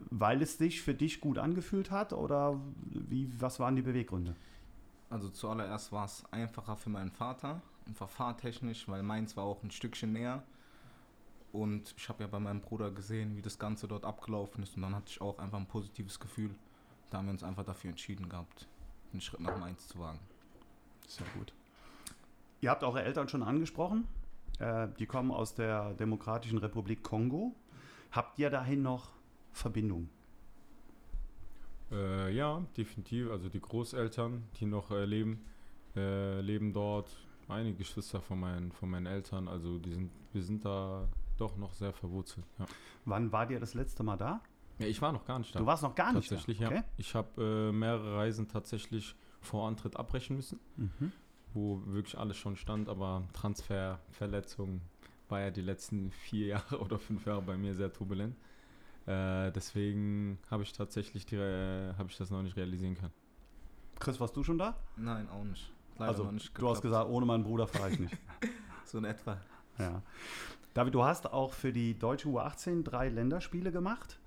[0.09, 4.35] weil es sich für dich gut angefühlt hat oder wie, was waren die Beweggründe?
[5.09, 9.71] Also zuallererst war es einfacher für meinen Vater, einfach fahrtechnisch, weil meins war auch ein
[9.71, 10.43] Stückchen näher.
[11.51, 14.77] Und ich habe ja bei meinem Bruder gesehen, wie das Ganze dort abgelaufen ist.
[14.77, 16.55] Und dann hatte ich auch einfach ein positives Gefühl.
[17.09, 18.69] Da haben wir uns einfach dafür entschieden gehabt,
[19.11, 20.19] einen Schritt nach Mainz zu wagen.
[21.07, 21.53] Sehr gut.
[22.61, 24.07] Ihr habt eure Eltern schon angesprochen.
[24.59, 27.55] Äh, die kommen aus der Demokratischen Republik Kongo.
[28.11, 29.09] Habt ihr dahin noch
[29.51, 30.09] Verbindungen?
[31.91, 33.31] Äh, ja, definitiv.
[33.31, 35.43] Also die Großeltern, die noch äh, leben,
[35.95, 37.09] äh, leben dort.
[37.47, 39.47] Einige Geschwister von meinen, von meinen Eltern.
[39.47, 42.45] Also die sind, wir sind da doch noch sehr verwurzelt.
[42.59, 42.65] Ja.
[43.05, 44.39] Wann war ihr das letzte Mal da?
[44.77, 45.59] Ja, ich war noch gar nicht da.
[45.59, 46.65] Du warst noch gar nicht tatsächlich, da?
[46.65, 46.93] Tatsächlich, ja.
[46.97, 50.59] Ich habe äh, mehrere Reisen tatsächlich vor Antritt abbrechen müssen.
[50.77, 51.11] Mhm
[51.53, 54.81] wo wirklich alles schon stand, aber Transfer, Verletzung
[55.29, 58.35] war ja die letzten vier Jahre oder fünf Jahre bei mir sehr turbulent.
[59.07, 63.13] Äh, deswegen habe ich tatsächlich die, äh, habe ich das noch nicht realisieren können.
[63.99, 64.75] Chris, warst du schon da?
[64.95, 65.71] Nein, auch nicht.
[65.97, 68.17] Leider also, nicht du hast gesagt, ohne meinen Bruder fahre ich nicht.
[68.85, 69.37] so in etwa.
[69.77, 70.01] Ja.
[70.73, 74.19] David, du hast auch für die deutsche U18 drei Länderspiele gemacht.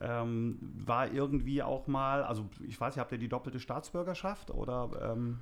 [0.00, 5.12] Ähm, war irgendwie auch mal, also ich weiß, habt ihr die doppelte Staatsbürgerschaft oder?
[5.12, 5.38] Ähm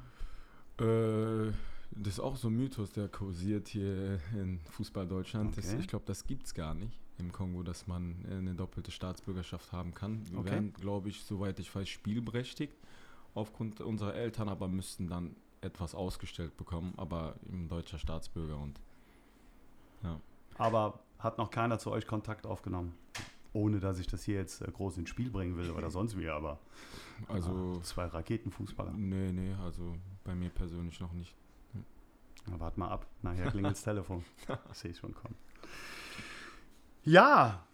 [0.80, 1.52] äh,
[1.92, 5.56] das ist auch so ein Mythos, der kursiert hier in Fußball Deutschland.
[5.56, 5.60] Okay.
[5.60, 9.72] Das, ich glaube, das gibt es gar nicht im Kongo, dass man eine doppelte Staatsbürgerschaft
[9.72, 10.22] haben kann.
[10.30, 10.50] Wir okay.
[10.52, 12.74] werden, glaube ich, soweit ich weiß, spielberechtigt
[13.34, 18.80] aufgrund unserer Eltern, aber müssten dann etwas ausgestellt bekommen, aber im deutscher Staatsbürger und
[20.02, 20.18] ja.
[20.56, 22.94] Aber hat noch keiner zu euch Kontakt aufgenommen?
[23.52, 26.28] Ohne dass ich das hier jetzt äh, groß ins Spiel bringen will oder sonst wie,
[26.28, 26.58] aber
[27.28, 28.92] also ah, zwei Raketenfußballer.
[28.92, 31.34] Nee, nee, also bei mir persönlich noch nicht.
[32.46, 34.24] Na, wart mal ab, nachher klingelt das Telefon.
[34.72, 35.34] Ich sehe schon kommen.
[37.02, 37.64] Ja,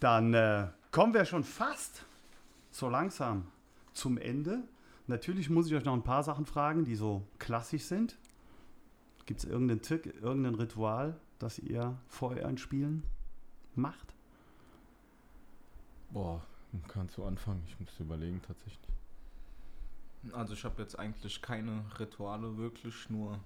[0.00, 2.04] dann äh, kommen wir schon fast
[2.70, 3.46] so langsam
[3.92, 4.62] zum Ende.
[5.06, 8.18] Natürlich muss ich euch noch ein paar Sachen fragen, die so klassisch sind.
[9.24, 13.02] Gibt es irgendeinen Tick, irgendein Ritual, das ihr vor euren Spielen
[13.74, 14.15] macht?
[16.10, 16.42] Boah,
[16.88, 17.62] kannst du anfangen?
[17.66, 18.90] Ich muss überlegen tatsächlich.
[20.32, 23.38] Also ich habe jetzt eigentlich keine Rituale wirklich, nur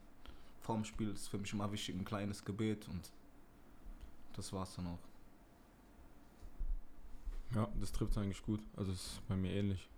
[0.60, 3.10] vorm Spiel ist für mich immer wichtig ein kleines Gebet und
[4.34, 4.98] das war's dann auch.
[7.54, 8.60] Ja, das trifft eigentlich gut.
[8.76, 9.88] Also es ist bei mir ähnlich.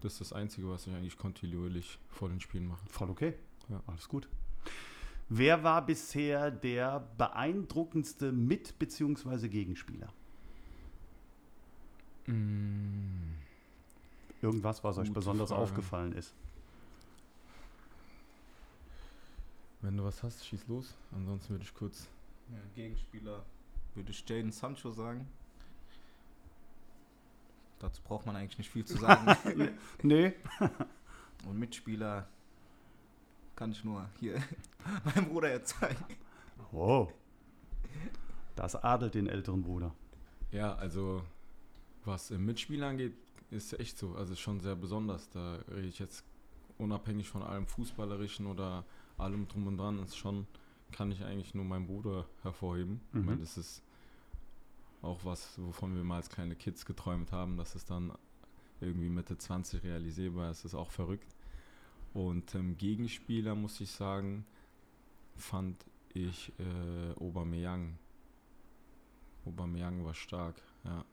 [0.00, 2.86] Das ist das Einzige, was ich eigentlich kontinuierlich vor den Spielen mache.
[2.88, 3.34] Voll okay.
[3.68, 3.82] Ja.
[3.86, 4.28] Alles gut.
[5.28, 9.48] Wer war bisher der beeindruckendste Mit- bzw.
[9.48, 10.12] Gegenspieler?
[12.26, 13.34] Mm,
[14.42, 15.62] Irgendwas, was euch Gute besonders Frage.
[15.62, 16.34] aufgefallen ist.
[19.80, 20.94] Wenn du was hast, schieß los.
[21.12, 22.08] Ansonsten würde ich kurz.
[22.50, 23.44] Ja, Gegenspieler
[23.94, 25.28] würde ich Jaden Sancho sagen.
[27.78, 29.36] Dazu braucht man eigentlich nicht viel zu sagen.
[30.02, 30.32] Nee.
[31.46, 32.26] Und Mitspieler
[33.56, 34.42] kann ich nur hier
[35.04, 36.02] meinem Bruder jetzt zeigen.
[36.72, 37.08] Oh.
[38.56, 39.94] Das adelt den älteren Bruder.
[40.50, 41.22] Ja, also
[42.04, 43.14] was im Mitspiel angeht,
[43.50, 44.14] ist echt so.
[44.14, 45.28] Also schon sehr besonders.
[45.30, 46.24] Da rede ich jetzt
[46.78, 48.84] unabhängig von allem Fußballerischen oder
[49.16, 50.46] allem drum und dran, ist schon,
[50.92, 53.00] kann ich eigentlich nur meinen Bruder hervorheben.
[53.14, 53.24] Ich Mhm.
[53.26, 53.82] meine, das ist
[55.02, 58.12] auch was, wovon wir mal als kleine Kids geträumt haben, dass es dann
[58.80, 61.34] irgendwie Mitte 20 realisierbar ist, ist auch verrückt.
[62.12, 64.46] Und ähm, Gegenspieler, muss ich sagen,
[65.36, 67.98] fand ich äh, Aubameyang.
[69.46, 71.04] Aubameyang war stark, ja.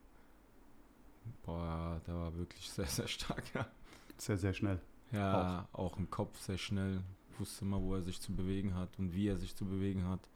[1.43, 3.65] Boah, der war wirklich sehr, sehr stark, ja.
[4.17, 4.79] Sehr, sehr schnell.
[5.11, 7.01] Ja, auch im Kopf sehr schnell.
[7.37, 10.29] Wusste immer, wo er sich zu bewegen hat und wie er sich zu bewegen hat.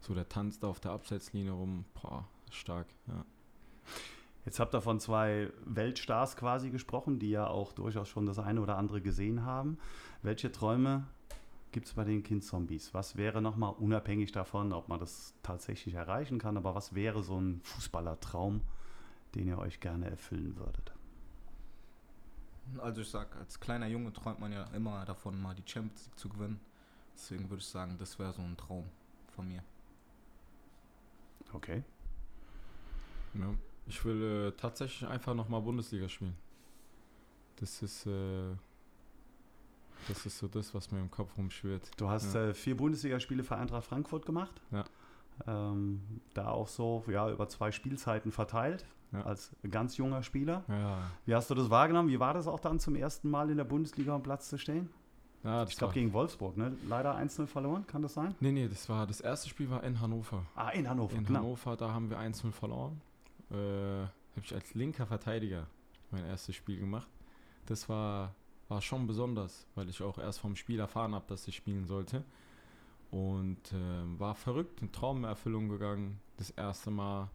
[0.00, 1.84] So, der tanzt da auf der Abseitslinie rum.
[1.94, 3.24] Boah, stark, ja.
[4.44, 8.60] Jetzt habt ihr von zwei Weltstars quasi gesprochen, die ja auch durchaus schon das eine
[8.60, 9.78] oder andere gesehen haben.
[10.22, 11.06] Welche Träume
[11.72, 12.92] gibt es bei den Kindzombies?
[12.92, 17.40] Was wäre nochmal unabhängig davon, ob man das tatsächlich erreichen kann, aber was wäre so
[17.40, 18.60] ein Fußballertraum,
[19.34, 20.92] den ihr euch gerne erfüllen würdet?
[22.78, 26.18] Also ich sag, als kleiner Junge träumt man ja immer davon, mal die Champions League
[26.18, 26.60] zu gewinnen.
[27.14, 28.84] Deswegen würde ich sagen, das wäre so ein Traum
[29.34, 29.62] von mir.
[31.52, 31.82] Okay.
[33.34, 33.54] ja.
[33.86, 36.34] Ich will äh, tatsächlich einfach nochmal Bundesliga spielen.
[37.56, 38.56] Das ist, äh,
[40.08, 41.90] das ist so das, was mir im Kopf rumschwirrt.
[41.98, 42.46] Du hast Ja.
[42.48, 44.60] äh, vier Bundesligaspiele für Eintracht Frankfurt gemacht.
[44.70, 44.84] Ja.
[45.46, 46.00] Ähm,
[46.32, 49.22] da auch so ja, über zwei Spielzeiten verteilt, Ja.
[49.22, 50.64] als ganz junger Spieler.
[50.68, 52.08] Ja, Wie hast du das wahrgenommen?
[52.08, 54.90] Wie war das auch dann zum ersten Mal in der Bundesliga am Platz zu stehen?
[55.44, 56.76] ja Ich glaube gegen Wolfsburg, ne?
[56.88, 58.34] Leider 1-0 verloren, kann das sein?
[58.40, 60.44] Nee, nee, das war das erste Spiel war in Hannover.
[60.56, 61.38] Ah, in Hannover, In genau.
[61.40, 63.00] Hannover, da haben wir 1-0 verloren.
[63.50, 65.66] Äh, habe ich als linker Verteidiger
[66.10, 67.08] mein erstes Spiel gemacht.
[67.66, 68.34] Das war,
[68.68, 72.24] war schon besonders, weil ich auch erst vom Spiel erfahren habe, dass ich spielen sollte.
[73.10, 76.18] Und ähm, war verrückt, in Traumerfüllung gegangen.
[76.36, 77.28] Das erste Mal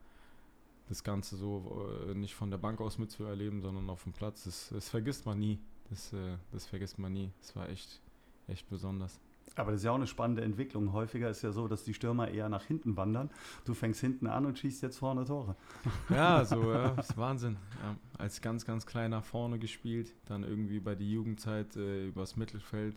[0.90, 4.44] das Ganze so äh, nicht von der Bank aus mitzuerleben, sondern auf dem Platz.
[4.44, 5.60] Das, das vergisst man nie.
[5.90, 7.32] Das, äh, das vergisst man nie.
[7.40, 8.02] Das war echt,
[8.48, 9.20] echt besonders.
[9.56, 10.94] Aber das ist ja auch eine spannende Entwicklung.
[10.94, 13.30] Häufiger ist ja so, dass die Stürmer eher nach hinten wandern.
[13.66, 15.56] Du fängst hinten an und schießt jetzt vorne Tore.
[16.10, 17.58] Ja, so, ja, das ist Wahnsinn.
[17.84, 22.96] Ja, als ganz, ganz kleiner vorne gespielt, dann irgendwie bei der Jugendzeit äh, übers Mittelfeld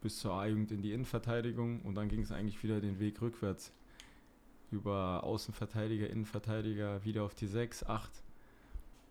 [0.00, 3.72] bis zur A-Jugend in die Innenverteidigung und dann ging es eigentlich wieder den Weg rückwärts.
[4.72, 8.10] Über Außenverteidiger, Innenverteidiger, wieder auf die 6, 8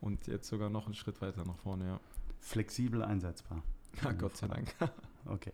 [0.02, 2.00] und jetzt sogar noch einen Schritt weiter nach vorne, ja.
[2.39, 3.62] Flexibel einsetzbar.
[4.04, 4.76] ja Gott sei Dank.
[5.28, 5.54] Okay.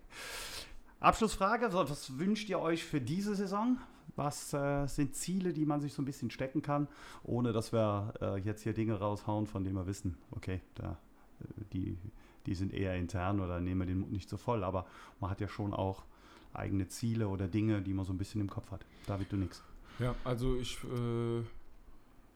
[1.01, 3.77] Abschlussfrage, was wünscht ihr euch für diese Saison?
[4.15, 6.87] Was äh, sind Ziele, die man sich so ein bisschen stecken kann,
[7.23, 10.97] ohne dass wir äh, jetzt hier Dinge raushauen, von denen wir wissen, okay, da,
[11.41, 11.97] äh, die,
[12.45, 14.87] die sind eher intern oder nehmen wir den Mund nicht so voll, aber
[15.19, 16.05] man hat ja schon auch
[16.53, 18.85] eigene Ziele oder Dinge, die man so ein bisschen im Kopf hat.
[19.05, 19.61] David, du nix.
[19.99, 21.43] Ja, also ich äh,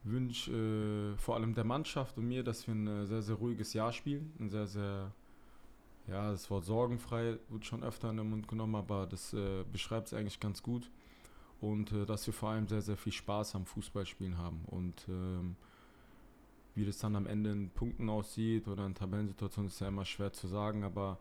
[0.04, 3.74] wünsche äh, vor allem der Mannschaft und mir, dass wir ein äh, sehr, sehr ruhiges
[3.74, 4.34] Jahr spielen.
[4.40, 5.12] Ein sehr, sehr,
[6.08, 10.08] ja, das Wort sorgenfrei wird schon öfter in den Mund genommen, aber das äh, beschreibt
[10.08, 10.90] es eigentlich ganz gut.
[11.60, 14.62] Und äh, dass wir vor allem sehr, sehr viel Spaß am Fußballspielen haben.
[14.66, 15.56] Und ähm,
[16.74, 20.34] wie das dann am Ende in Punkten aussieht oder in Tabellensituationen ist ja immer schwer
[20.34, 21.20] zu sagen, aber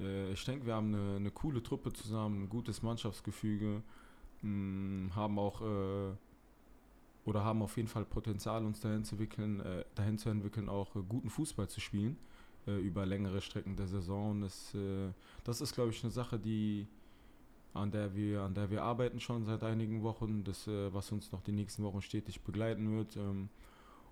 [0.00, 3.82] äh, ich denke, wir haben eine, eine coole Truppe zusammen, ein gutes Mannschaftsgefüge,
[4.44, 6.14] mh, haben auch äh,
[7.24, 10.94] oder haben auf jeden Fall Potenzial, uns dahin zu entwickeln, äh, dahin zu entwickeln, auch
[10.96, 12.16] äh, guten Fußball zu spielen
[12.66, 14.40] äh, über längere Strecken der Saison.
[14.40, 15.10] Das, äh,
[15.44, 16.86] das ist, glaube ich, eine Sache, die
[17.72, 21.32] an der wir an der wir arbeiten schon seit einigen Wochen, das äh, was uns
[21.32, 23.16] noch die nächsten Wochen stetig begleiten wird.
[23.16, 23.48] Ähm,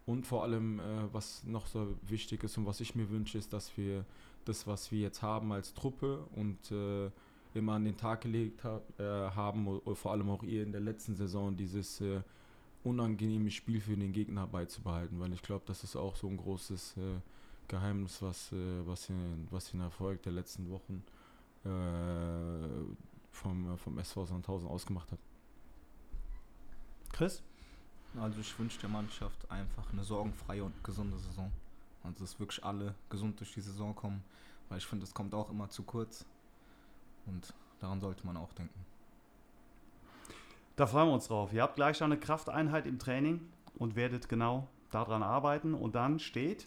[0.04, 3.52] und vor allem, äh, was noch so wichtig ist und was ich mir wünsche, ist,
[3.52, 4.04] dass wir
[4.44, 7.10] das, was wir jetzt haben als Truppe und äh,
[7.56, 11.14] immer an den Tag gelegt hab, äh, haben, vor allem auch ihr in der letzten
[11.14, 12.22] Saison, dieses äh,
[12.84, 16.96] unangenehmes Spiel für den Gegner beizubehalten, weil ich glaube, das ist auch so ein großes
[16.96, 17.20] äh,
[17.68, 21.02] Geheimnis, was, äh, was, den, was den Erfolg der letzten Wochen
[21.64, 21.68] äh,
[23.30, 25.18] vom, vom SV Sandhausen ausgemacht hat.
[27.12, 27.42] Chris?
[28.20, 31.50] Also ich wünsche der Mannschaft einfach eine sorgenfreie und gesunde Saison.
[32.02, 34.22] Also dass wirklich alle gesund durch die Saison kommen,
[34.68, 36.26] weil ich finde, es kommt auch immer zu kurz.
[37.26, 38.84] Und daran sollte man auch denken.
[40.76, 41.52] Da freuen wir uns drauf.
[41.52, 43.40] Ihr habt gleich schon eine Krafteinheit im Training
[43.78, 45.74] und werdet genau daran arbeiten.
[45.74, 46.66] Und dann steht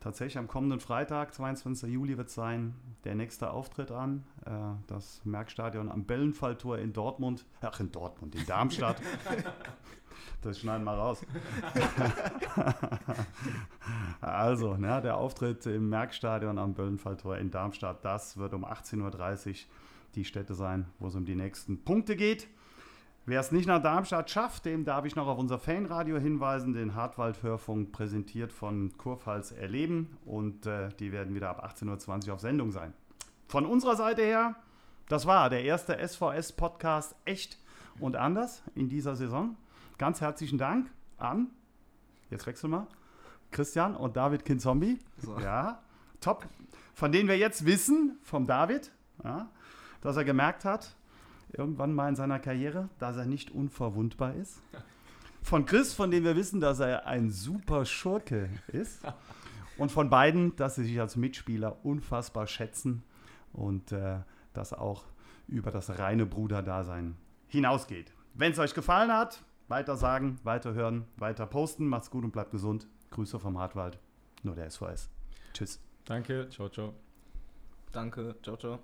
[0.00, 1.90] tatsächlich am kommenden Freitag, 22.
[1.90, 2.74] Juli, wird sein
[3.04, 4.24] der nächste Auftritt an.
[4.44, 4.50] Äh,
[4.86, 7.46] das Merkstadion am Bellenfalltor in Dortmund.
[7.60, 9.00] Ach, in Dortmund, in Darmstadt.
[10.42, 11.24] das schneiden wir raus.
[14.20, 19.54] also, ne, der Auftritt im Merkstadion am Böllenfalltor in Darmstadt, das wird um 18.30 Uhr
[20.14, 22.48] die Stätte sein, wo es um die nächsten Punkte geht.
[23.26, 26.94] Wer es nicht nach Darmstadt schafft, dem darf ich noch auf unser Fanradio hinweisen, den
[26.94, 32.72] Hartwald-Hörfunk präsentiert von Kurpfalz Erleben und äh, die werden wieder ab 18.20 Uhr auf Sendung
[32.72, 32.92] sein.
[33.46, 34.56] Von unserer Seite her,
[35.08, 37.58] das war der erste SVS-Podcast echt
[38.00, 39.56] und anders in dieser Saison.
[40.00, 41.48] Ganz herzlichen Dank an,
[42.30, 42.86] jetzt wechseln wir,
[43.50, 44.98] Christian und David Kinzombie.
[45.18, 45.38] So.
[45.38, 45.82] Ja,
[46.22, 46.48] top.
[46.94, 48.90] Von denen wir jetzt wissen, vom David,
[49.22, 49.50] ja,
[50.00, 50.96] dass er gemerkt hat,
[51.52, 54.62] irgendwann mal in seiner Karriere, dass er nicht unverwundbar ist.
[55.42, 59.02] Von Chris, von dem wir wissen, dass er ein super Schurke ist.
[59.76, 63.02] Und von beiden, dass sie sich als Mitspieler unfassbar schätzen
[63.52, 64.20] und äh,
[64.54, 65.04] das auch
[65.46, 68.14] über das reine Bruderdasein hinausgeht.
[68.32, 71.86] Wenn es euch gefallen hat, weiter sagen, weiter hören, weiter posten.
[71.86, 72.86] Macht's gut und bleibt gesund.
[73.10, 73.98] Grüße vom Hartwald.
[74.42, 75.08] Nur der SVS.
[75.54, 75.80] Tschüss.
[76.04, 76.94] Danke, ciao, ciao.
[77.92, 78.78] Danke, ciao, ciao.